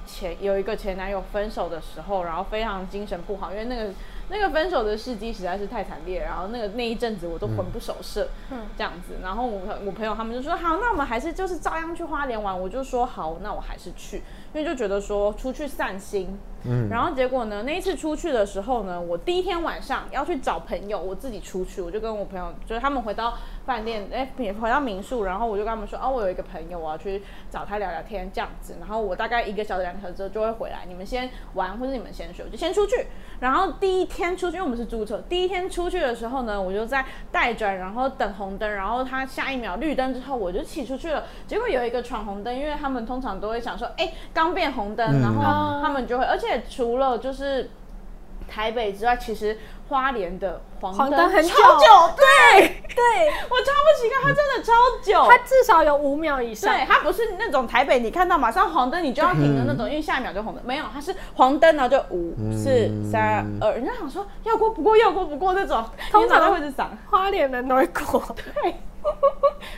[0.07, 3.93] 前有一个前男友分手的时候，然后非常精神不好，因为那个
[4.29, 9.15] 那个分手的事迹实在是太惨烈，然后那个那一阵子我都魂不守舍，嗯这样子。
[9.23, 12.59] 然后我我朋友他们就说好，那我们还是就是照样去花莲玩。
[12.59, 14.23] 我就说好，那我还是去，
[14.53, 16.29] 因为就觉得说出去散心。
[16.65, 23.35] 嗯，然后结果呢，那一次出去的时候呢，我第一天晚上要去找朋友，我自己出去，我就跟我朋友，就是他们回到
[23.65, 28.77] 饭店，哎，回到民宿，然后我就跟他们说，哦，我有一个朋友，我要去找他聊聊天这样子。
[28.79, 33.07] 然后我大概一个小时、两个小时之后就会回来，你们先玩或者你们先睡，我就先出去。
[33.41, 41.25] 然后第一天出去，因为我们是租车，第一天出去的时候呢，我就在待转，然后等红灯，然后他下一秒绿灯之后，我就骑出去了。
[41.47, 47.71] 结果有一个闯红灯，因为他们通常都会想说，哎，刚变红灯，嗯然后他们就会，而且除了就是
[48.49, 51.87] 台北之外，其实花莲的黄黄灯很超久久，
[52.17, 54.73] 对对，我超不习惯，它真的超
[55.03, 55.31] 久。
[55.31, 56.73] 它至少有五秒以上。
[56.73, 66.97] 对，它不是那种台北你看到马上黄灯你就要停的那种，因为下一秒就红灯，没有，它是黄灯然后就五四三二，人家想说要过不过要过不过那种，通常都会是赏。
[67.11, 68.23] 花莲人都会过。
[68.63, 69.11] 对，我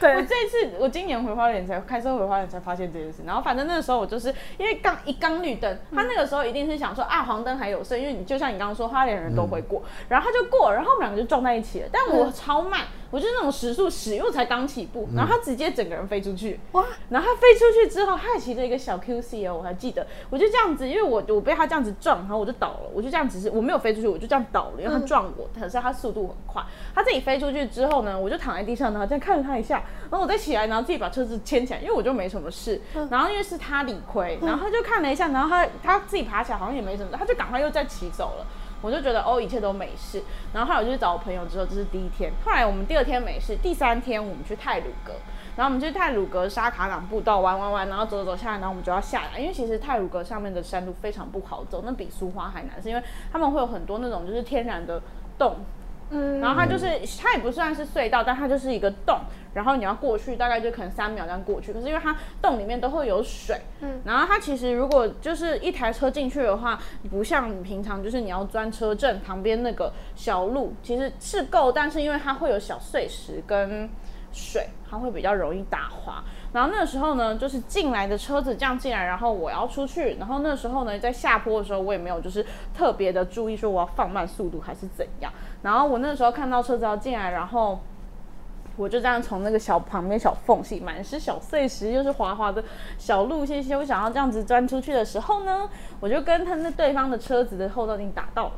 [0.00, 26.62] 对， 这次我今年回花莲才开车回花莲才发现这件事，然后反正那个时候我就是因为刚一刚绿灯，他那个时候一定是想说啊黄灯还有剩，因为你就像你刚刚说花莲人都会过，然后他就过，然后我们两个就撞在一起了，但我超慢，我就是那种时速十，因为我才刚起步，然后他直接整个人飞出去，哇，然后他飞出去之后，他也骑着一个小 QC 哦，我还记得，我就这样子，因为我我被他这样子撞，然后我就倒了，我就这样只是我没有飞出去，我就这样倒了，因为他撞我，可是他速度很快，
[26.94, 38.46] 他自己飞出去之后呢，我就躺在地上，然后这样看了他一下，然后我再起来，然后自己把车子牵起来，因为我就没什么事，然后因为是他理亏，然后他就看了一下，然后他他自己爬起来好像也没什么，他就赶快又再骑走了。
[38.80, 40.20] 我就觉得哦，一切都没事。
[40.52, 42.32] 然后后来我就去找我朋友之后，这是第一天。
[42.44, 45.12] 后来我们第二天没事，第三天我们去泰鲁阁。
[45.54, 55.00] 然后我们去泰鲁格沙卡港步道玩玩玩，然后走走走下来，然后我们就要下来，因为其实泰鲁格上面的山路非常不好走，那比苏花还难，是因为他们会有很多那种就是天然的
[55.38, 55.56] 洞。
[56.12, 56.86] 嗯，然后它就是
[57.20, 59.18] 它也不算是隧道，但它就是一个洞，
[59.54, 61.72] 然后你要过去，大概就可能三秒这样过去。
[61.72, 66.78] 可是因为它洞里面都会有水，嗯，然后它其实如果就是一台车进去的话，
[67.10, 73.88] 不像你平常就是你要钻车阵旁边那个小路，其实是够，但是因为它会有小碎石跟
[74.32, 76.22] 水，它会比较容易打滑。
[76.52, 82.44] 然后那时候呢，就是进来的车子这样进来，然后我要出去，然后那时候呢，在下坡的时候，我也没有就是
[82.74, 85.32] 特别的注意说我要放慢速度还是怎样。
[85.62, 87.80] 然后我那时候看到车子要进来，然后
[88.76, 92.62] 我就这样从那个小旁边小缝隙，满是小碎石，又是滑滑的
[92.98, 95.68] 小路线，我想要这样子钻出去的时候呢，
[96.00, 98.52] 我就跟他那对方的车子的后照镜打到了。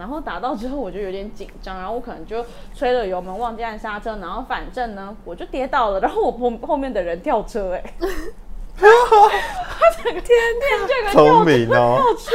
[0.00, 2.42] 然后打到之后，我就有点紧张，然后我可能就
[2.74, 7.94] 吹了油门，忘记按刹车，然后反正呢，我就跌倒了，然后我后后面的人跳车，哎，
[8.78, 12.30] 他整个天天这个聪明哦，跳车，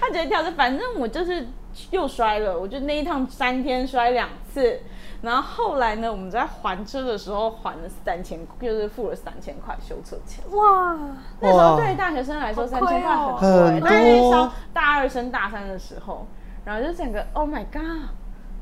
[0.00, 1.46] 他直接跳车，反正我就是
[1.92, 4.80] 又摔了，我就那一趟三天摔两次，
[5.22, 10.42] 然后后来呢，我们在还车的时候还了三千，就是付了三千块修车钱。
[10.50, 10.98] 哇，
[11.38, 16.26] 那时候对于大学生来说，三千块很多，很多但是上大二升大三的时候。
[16.64, 18.10] 然后就整个，Oh my god！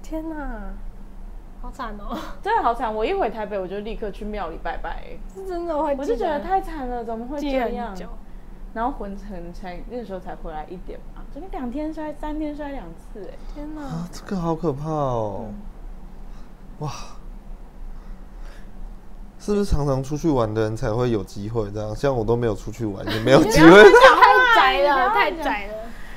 [0.02, 0.72] 天哪，
[1.60, 2.18] 好惨哦！
[2.42, 2.92] 真的好惨！
[2.92, 5.04] 我一回台北，我就立刻去庙里拜拜。
[5.32, 7.96] 是真的会，我就觉得太惨了，怎么会这样？
[8.74, 13.82] 然后浑成才那时候才回来一点嘛，这个两天摔，三天摔两次，哎，天哪！
[13.82, 15.46] 啊，这个好可怕哦！
[16.80, 16.90] 哇，
[19.38, 21.94] 是不是常常出去玩的人才会有机会这样？
[21.94, 23.68] 像我都没有出去玩，也没有机会。
[23.68, 25.74] 太窄了，太窄了。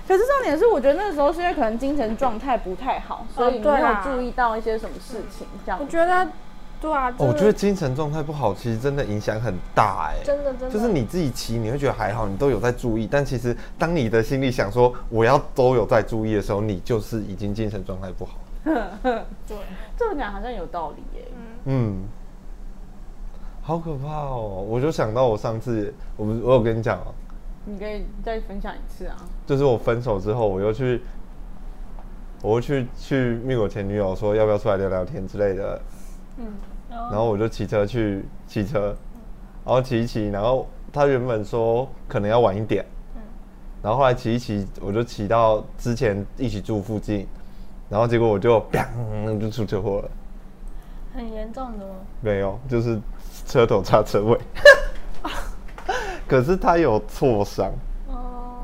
[0.08, 5.48] 可是重点是，我觉得那个时候是因为可能精神状态不太好，所以没有注意到一些什么事情。
[5.66, 6.28] 这样，我觉得，
[6.80, 10.24] 对啊，我觉得精神状态不好，其实真的影响很大哎。
[10.24, 13.08] 真的，真的，就是你自己骑，你会觉得还好，你都有在注意。
[13.10, 18.34] 但其实，当你的心里想说我要都有在注意的时候，你就是已经精神状态不好。
[18.64, 19.58] 对，
[19.98, 21.28] 这么讲好像有道理耶。
[21.66, 22.04] 嗯，
[23.64, 24.64] 好可怕哦！
[24.68, 27.14] 我就想到我上次，我我有跟你讲哦。
[27.66, 29.16] 你可以再分享一次啊！
[29.46, 31.02] 就是我分手之后，我又去，
[32.42, 35.82] 我又去去密我前女友说要不要出来聊聊天之类的。
[36.38, 36.46] 嗯。
[36.90, 38.96] 然后我就骑车去骑车，
[39.66, 42.86] 然后骑一骑，然后他原本说可能要晚一点。
[43.16, 43.22] 嗯。
[43.84, 47.28] 然后后来骑一骑，我就骑到之前一起住附近，
[47.90, 50.10] 然后结果我就砰就出车祸了。
[51.14, 51.94] 很严重的吗？
[52.20, 53.00] 没有，就是
[53.46, 54.38] 车头插车尾。
[56.28, 57.74] 可是他有挫伤，哦，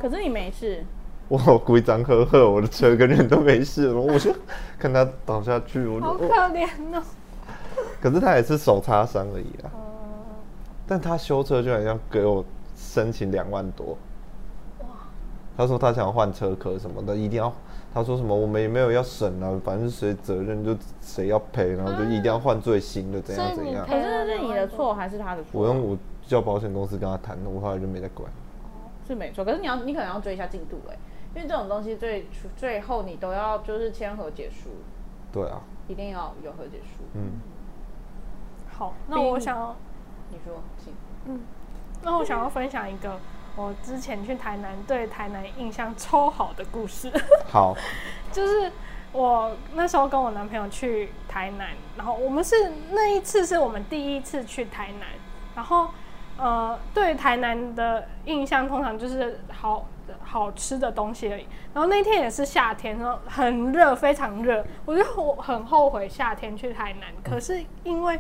[0.02, 0.84] 可是你没事。
[1.28, 4.34] 我规章呵呵，我的车跟人都没事了，我就
[4.80, 7.04] 看他倒下去，我好可怜哦。
[8.02, 9.70] 可是他也是手擦伤而已啊。
[9.72, 9.80] 哦。
[10.88, 12.44] 但他修车居然要给我
[12.76, 13.96] 申请两万多。
[14.80, 14.88] 哇。
[15.56, 17.54] 他说他想要换车壳什么的，一定要。
[17.94, 23.86] 他说什么我们也没有要审啊，反正谁责任就谁要赔，然后就一定要换最新的，怎样怎样。
[23.86, 25.62] 可是是你的错还是他的错？
[25.62, 25.96] 我用我。
[26.28, 28.30] 叫保险公司跟他谈，我后来就没再管。
[29.12, 30.96] 哦，是没错，可是你要你可能要追一下进度哎，
[31.36, 34.70] 因为这种东西最最后你都要就是签和解书。
[35.34, 35.62] 对啊。
[35.90, 37.04] 一定要有和解书。
[37.16, 37.42] 嗯。
[38.72, 39.76] 好，那我想要
[40.30, 40.94] 你说，请。
[41.26, 41.42] 嗯。
[42.02, 43.20] 那我想要分享一个
[43.58, 47.12] 我之前去台南对台南印象超好的故事。
[47.52, 47.76] 好。
[48.32, 48.72] 就是
[49.12, 52.56] 我那时候跟我男朋友去台南，然后我们是
[52.92, 55.10] 那一次是我们第一次去台南。
[55.54, 55.90] 然后，
[56.42, 59.86] 呃，对台南的印象通常就是好
[60.24, 61.46] 好吃的东西而已。
[61.72, 64.66] 然后那天也是夏天，然后很热，非常热。
[64.86, 68.20] 我就我很后悔夏天去台南，可是因为，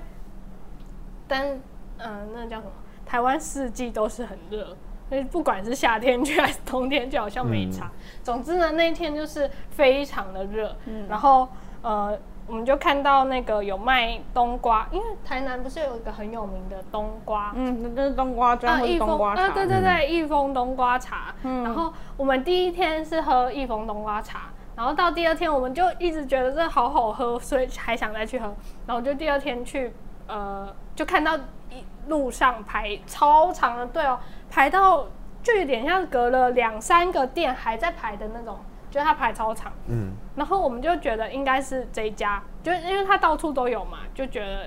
[1.28, 1.59] 但
[1.97, 2.72] 嗯，那叫什么？
[3.05, 4.78] 台湾四季都是很热，
[5.09, 7.89] 所以不管是夏天去还是冬天，就好像没差。
[8.22, 10.76] 总之呢，那天就是非常的热。
[11.09, 11.49] 然后，
[11.82, 12.19] 呃。
[12.47, 21.33] 我们就看到那个有卖冬瓜，因为台南不是有一个很有名的冬瓜，嗯，那就是冬瓜砖或冬瓜茶，对对对，益丰冬瓜茶。
[21.43, 28.53] 嗯然后我们第一天是喝益丰冬瓜茶，然后到第二天我们就一直觉得这好好喝，所以还想再去喝。
[28.85, 29.93] 然后就第二天去，
[30.27, 31.37] 呃，就看到
[31.69, 34.19] 一路上排超长的队哦，
[34.49, 35.05] 排到
[35.41, 38.57] 就有点像隔了两三个店还在排的那种。
[38.91, 44.65] 就他排超长，嗯，然后我们就觉得应该是这一家，就因为他到处都有嘛，就觉得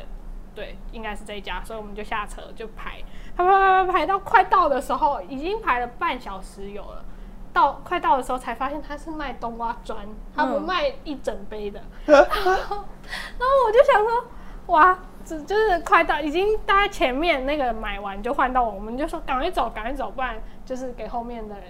[0.55, 3.03] 对，应该是这一家，所以我们就下车就排，
[3.37, 7.05] 排排排排排到快到的时候，已经排了半小时有了，
[7.53, 9.99] 到快到的时候才发现他是卖冬瓜砖，
[10.35, 14.25] 他不卖一整杯的，然 后然后我就想说，
[14.69, 21.65] 哇，这就是快到已经大概前面那个买完就换到我，我们就说赶快走，赶快走，不然就是给后面的人。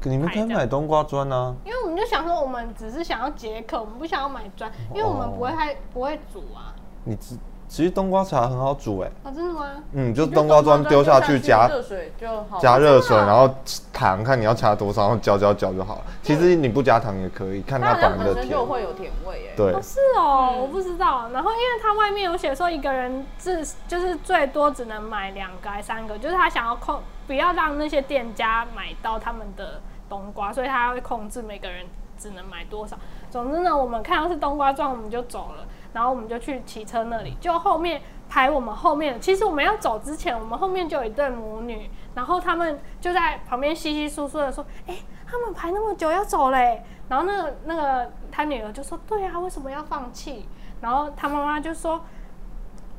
[0.00, 6.72] 可你们可以买冬瓜砖啊，因为我们就想说，我们只是想要解渴，我们不想要买砖，因为我们不会太不会煮啊。
[7.04, 7.36] 你只
[7.68, 9.66] 其实冬瓜茶很好煮哎，啊，真的吗？
[9.92, 13.48] 嗯，就冬瓜砖丢下去加热水就好，加热水，然后
[13.92, 16.04] 糖看你要加多少，然后搅搅搅就好了。
[16.22, 18.48] 其实你不加糖也可以，看它本身的甜。
[18.48, 19.56] 就会有甜味哎。
[19.56, 21.28] 对，是哦，我不知道。
[21.32, 29.80] 然后因为它外面有写说一个人至就是最多只能买两个还三个，就是他想要控不要让那些店家买到他们的。
[30.10, 31.84] 冬瓜，所以他会控制每个人
[32.16, 32.96] 只能买多少。
[33.30, 35.66] 总之呢，我们看到是冬瓜状，我们就走了。
[35.92, 39.20] 然后我们就去骑车那里，就后面排我们后面。
[39.20, 50.48] 其实我们要走之前，我们后面就有一对母女，然后他们就在旁边稀稀疏疏的说：“哎，他们排那么久要走嘞。”然后那个那个他女儿就说：“对啊，为什么要放弃？”
[50.80, 52.00] 然后他妈妈就说。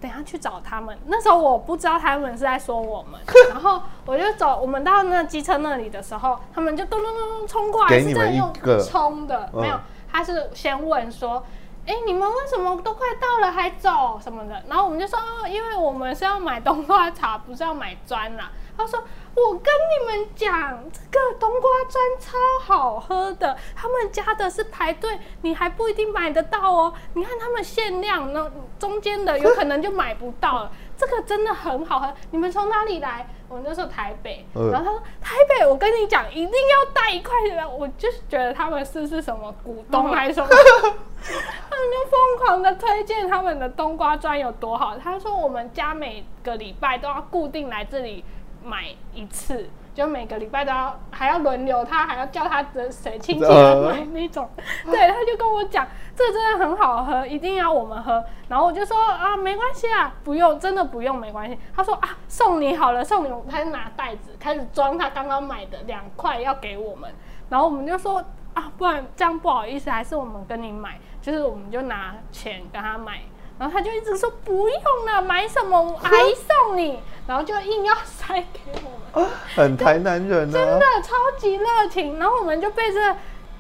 [0.02, 0.98] 等下去找他们。
[1.08, 3.20] 那时候我不知道他们是在说我们，
[3.52, 4.58] 然后我就走。
[4.62, 8.50] 我们到那机车那里的时候，他们就咚咚咚咚冲过来，是在用
[8.82, 9.78] 冲的，没有。
[10.10, 11.44] 他是先问说
[11.90, 18.52] ：“哎，你们为什么都快到了还走什么的？”然后我们就说：“哦，因为我们是要买冬瓜茶，不是要买砖啦。
[18.78, 20.54] ”他说：“我跟你们讲，
[20.92, 26.94] 这个冬瓜砖超好喝的，他们家的是排队，你还不一定买得到哦。
[27.16, 30.72] 你看他们限量，那中间的有可能就买不到了。
[30.96, 32.14] 这个真的很好喝。
[32.30, 33.28] 你们从哪里来？
[33.50, 34.46] 我那时候台北。
[34.54, 37.66] 然后他说台北，我跟你讲，一定要带一块来。
[37.66, 44.98] 我就是觉得他们是是什么股东还是什么， 他们就疯狂的推荐他们的冬瓜砖有多好。
[44.98, 48.24] 他说我们家每个礼拜都要固定来这里。”
[48.62, 49.70] 买一次，
[50.00, 54.50] 就每个礼拜都要，还要轮流，他还要叫他的谁亲戚来买那种。
[54.86, 55.86] 对，他就跟我讲，
[56.16, 58.24] 这真的很好喝，一定要我们喝。
[58.48, 61.60] 然后我就说啊，没关系啊，不用，真的不用，没关系。
[61.76, 63.52] 他说啊，送你好了，送你。
[63.52, 67.14] 他就拿袋子开始装他刚刚买的两块要给我们。
[67.50, 68.24] 然后我们就说
[68.54, 73.20] 啊，不然这样不好意思，还是我们跟你买，就是我们就拿钱跟他买。
[73.60, 78.99] 然后他就一直说不用了，买什么还送你，然后就硬要塞给我们，
[79.56, 82.20] 很台南人啊，真的超级热情。
[82.20, 83.16] 然后我们就被这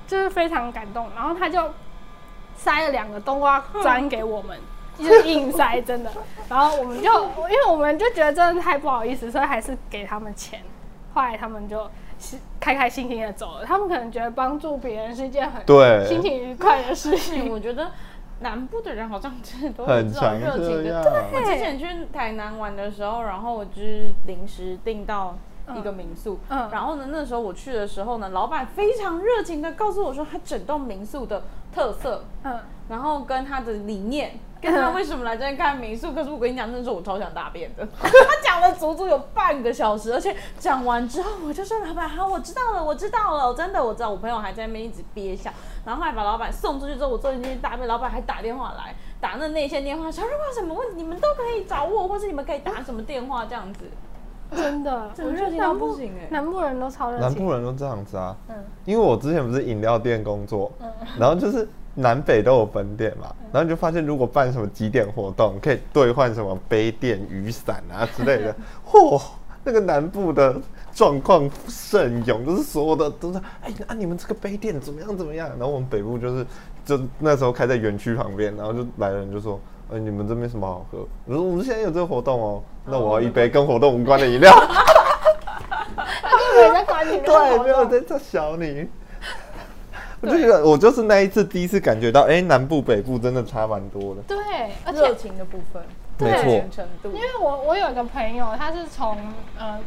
[0.08, 1.72] 就是非常感动，然后他就
[2.56, 4.58] 塞了两个冬瓜砖给我们，
[4.98, 6.12] 就是硬塞，真的。
[6.48, 10.62] 然后我们就因为我们就觉得真的太不好意思，所以还是给他们钱。
[11.14, 11.90] 后来他们就
[12.60, 17.50] 开开心心的走了，他们可能觉得帮助别人是一件很对心情愉快的事情。
[17.54, 17.92] 我觉得。
[18.42, 21.30] 南部的人好像真的都很这种热情的。
[21.34, 25.38] 我之前去台南玩的时候，然后我就是临时订到
[25.78, 31.44] 一个民宿，嗯，然后呢，那时候我去的时候呢，老板非常热情的告诉我说，他整栋民宿的
[31.74, 34.40] 特色，嗯，然后跟他的理念。
[34.62, 36.12] 跟他为什么来这边看民宿？
[36.12, 37.88] 可是我跟你讲，那时候我超想大便的。
[37.98, 38.10] 他
[38.44, 44.10] 讲了足足有半个小时，而且讲完之后，我就说老板好，我知道了，我知道了，真的我知道。
[44.10, 45.50] 我朋友还在那边一直憋笑，
[45.86, 53.86] 然后后来把老板送出去之后，我坐进去大便，老板还打电话来，打那内线电话，说如果有什么问题，你们都可以找我，或是你们可以打什么电话这样子。
[54.56, 58.36] 真的，我觉得南部南部人都超热情，南部人都这样子啊。
[58.50, 61.68] 嗯，因为我之前不是饮料店工作，嗯，然后就是。
[61.96, 68.56] 南北都有分店嘛，然后你就发现，如果办什么几点活动，可以兑换什么杯垫、雨伞啊之类的。
[68.88, 69.22] 嚯，
[69.66, 70.56] 那个南部的
[70.94, 75.50] 状况甚勇，就是所有的都是，哎，啊，你们这个杯垫怎么样怎么样？
[75.50, 76.46] 然后我们北部就是，
[76.86, 79.60] 就那时候开在园区旁边，然后就来人就说，
[79.92, 81.08] 哎，你们这边什么好喝？
[81.26, 84.54] 我说我们现在有这个活动哦，那我要一杯跟活动无关的饮料。
[86.56, 88.88] 没有 在管你，对，没有在在小你。
[90.22, 94.22] 我就觉得，我就是那一次第一次感觉到，哎，南部北部真的差蛮多的。
[94.28, 94.38] 对，
[94.86, 95.82] 而且热情的部分，
[96.18, 96.70] 没错。
[96.70, 99.18] 程度，因为我我有一个朋友，他是从
[99.58, 99.80] 呃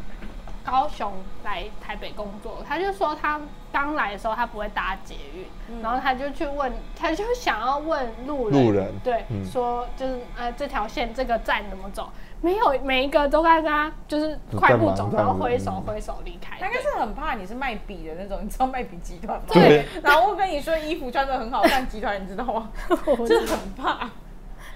[0.64, 1.12] 高雄
[1.44, 3.40] 来台北工作，他就说他
[3.72, 12.10] 刚来的时候他不会搭捷运，然后他就去问，他就想要问路人，路人对，说就是呃这条线这个站怎么走。
[12.40, 16.58] 没有每一个都跟他就是快步走，然后挥手挥手离开。
[16.58, 19.44] 他应该是很怕你是卖笔的那种，你知道卖笔集团吗？
[19.52, 19.86] 对。
[20.02, 22.68] 然后跟你说衣服穿的很好看，集团你知道吗？
[23.28, 24.10] 真的很怕。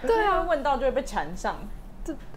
[0.02, 1.56] 对啊，问到就会被缠上。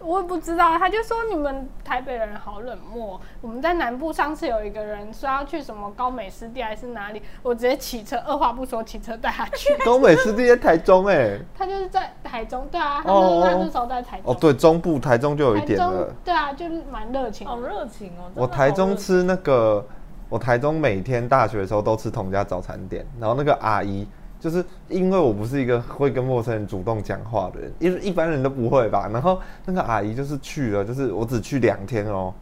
[0.00, 3.20] 我也不知道，他就说你们台北人好冷漠。
[3.40, 9.74] 我们在南部上次有一个人说要去什么高美湿地还是哪里，我直接骑车，二话不说骑车带他去。
[9.84, 14.32] 高美湿地在台中哎，他就是在台中，对啊，他那那时候在台中。
[14.32, 16.14] 哦，对，中部台中就有一点了。
[16.24, 18.30] 对啊，就是蛮热情，好热情哦。
[18.34, 19.84] 我台中吃那个，
[20.28, 24.06] 我台中每天大学的时候都吃同家早餐店，然后那个阿姨
[24.40, 29.08] 就是因为我不是一个会跟陌生人主动讲话的人，因为一般人都不会吧。
[29.12, 32.32] 然后那个阿姨就是去了，就是我只去两天哦，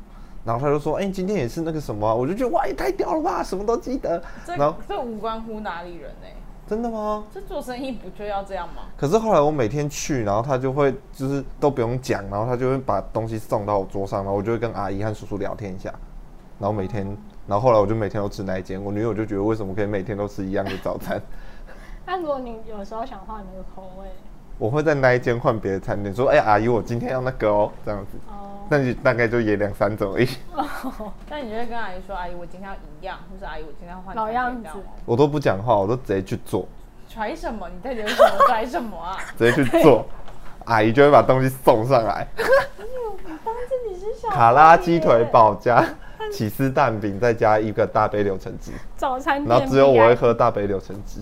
[0.44, 4.22] 然后她就说：“哎、今天也是那个什么啊、我就觉得哇，也太屌了吧，什么都记得。
[4.46, 6.32] 这然后这无关乎哪里人哎、
[6.68, 7.24] 真的吗？
[7.34, 8.82] 这做生意不就要这样吗？
[8.96, 15.92] 可是后来我每天去，然后他就会就是都不用讲，然后他就会把东西送到我桌上，然后我就会跟阿姨和叔叔聊天一下，
[16.60, 17.04] 然后每天，
[17.46, 21.20] 然后后来我就每天都吃那一间，我女友就觉得为什么可以每天都吃一样的早餐？
[22.10, 24.08] 那如果你有时候想换那个口味，
[24.56, 31.12] 我会在那一间换别的餐点，说，哎、阿姨，我今天要那个哦，这样子，哦，那你大概就也两三种而已，哦。
[31.28, 34.56] 那你就会跟阿姨说：“阿姨，我今天要一样，或者阿姨，我今天要换老样。
[34.62, 34.70] 子。
[35.04, 36.66] 我都不讲话，我都直接去做，
[37.10, 37.68] 揣什么？
[37.68, 38.46] 你在流什么？
[38.46, 39.18] 揣什么啊？
[39.36, 40.06] 直接去做，
[40.64, 42.26] 阿姨就会把东西送上来，
[43.44, 45.24] 当自己是小卡拉孩鸡腿耶。
[45.30, 45.84] 堡加
[46.32, 50.14] 起司蛋饼，再加一个大杯柳橙汁，早餐店，然后只有我会。
[50.14, 51.20] 喝大杯柳橙汁。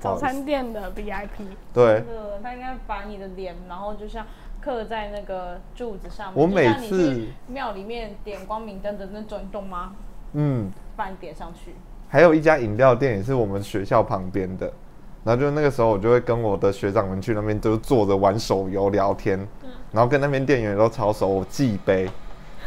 [0.00, 1.28] 早餐店的 VIP，
[1.74, 2.04] 对，
[2.42, 4.24] 他应该把你的脸，然后就像
[4.60, 6.40] 刻在那个柱子上面。
[6.40, 9.94] 我每次庙里面点光明灯的那种，你懂吗？
[10.34, 11.74] 嗯，把你点上去。
[12.08, 14.72] 还有一家饮料店也是我们学校旁边的，
[15.24, 19.38] 然后就那个时候我就会跟我的学长们去那边，就是坐着玩手游聊天，
[19.90, 22.08] 然后跟那边店员都超熟，我寄杯，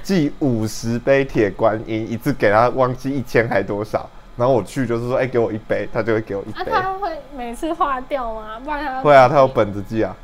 [0.03, 4.09] 记五十杯铁观音，一次给他忘记一千还多少，
[4.41, 8.59] 然后我去就是说，哎、给我一杯，他就会给我一啊，杯，他会每次划掉吗？
[8.63, 10.17] 不然他会啊，他有本子记啊，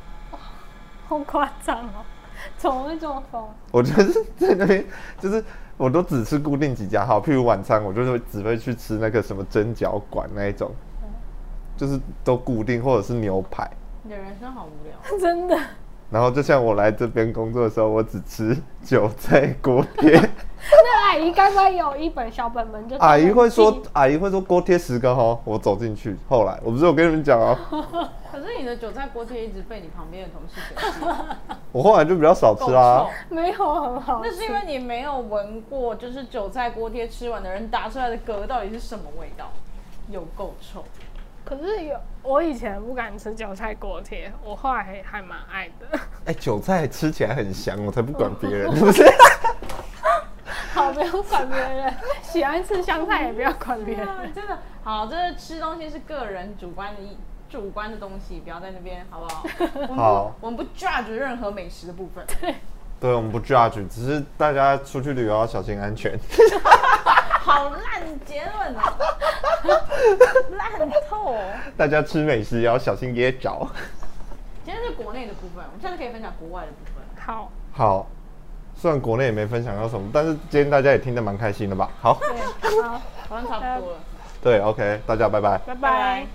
[1.07, 2.01] 好夸张哦，
[2.57, 3.47] 怎么会这么疯？
[3.71, 4.83] 我就是在那边，
[5.19, 5.45] 就是
[5.77, 10.71] 我都只吃固定几家好，譬如晚餐我就是只会去吃那个什么蒸饺馆那一种，
[11.77, 13.69] 就是都固定或者是牛排。
[14.01, 14.97] 你的人生好无聊。
[15.21, 15.55] 真的，
[16.09, 20.11] 然后就像我来这边工作的时候，我只吃韭菜锅贴。
[20.69, 22.97] 那阿姨该不会有一本小本本就？
[22.97, 25.37] 阿姨会说，阿姨会说锅贴十个哈。
[25.43, 27.57] 我走进去，后来我不是有跟你们讲哦，
[28.31, 33.35] 可是你的韭菜锅贴一直被你旁边的同事给吃，我后来就比较少吃啦、臭。
[33.35, 39.51] 没有很好吃，那是因为你没有闻过，就是韭菜锅贴吃完的人打出来的嗝到底是什么味道，
[40.09, 40.83] 有够臭。
[41.47, 45.97] 可是有我以前不敢吃韭菜锅贴，我后来还还蛮爱的。
[46.25, 49.05] 哎、韭菜吃起来很香，我才不管别人，是不是？
[50.73, 54.07] 好，不要管别人，喜欢吃香菜也不要管别人。
[54.35, 57.17] 真的好，这个吃东西是个人主观的意
[57.49, 59.45] 主观的东西，不要在那边好不好？
[59.87, 62.25] 我们不好我们不 judge 任何美食的部分。
[62.41, 62.55] 对，
[63.01, 66.19] 我们不 judge，只是大家出去旅游要小心安全。
[67.41, 68.97] 好烂结论啊，
[70.57, 71.39] 烂透哦。
[71.77, 73.67] 大家吃美食也要小心噎着。
[74.65, 77.25] 今天是国内的部分，我们下次可以分享国外的部分。
[77.25, 78.07] 好，好，
[78.75, 81.89] 虽然国内也没分享到什么，但是今天大家也听得蛮开心的吧？
[82.01, 82.19] 好，
[82.61, 83.99] 对，好，好像差不多了。
[84.41, 85.29] 对，OK，大家。
[85.29, 86.27] 拜拜拜拜。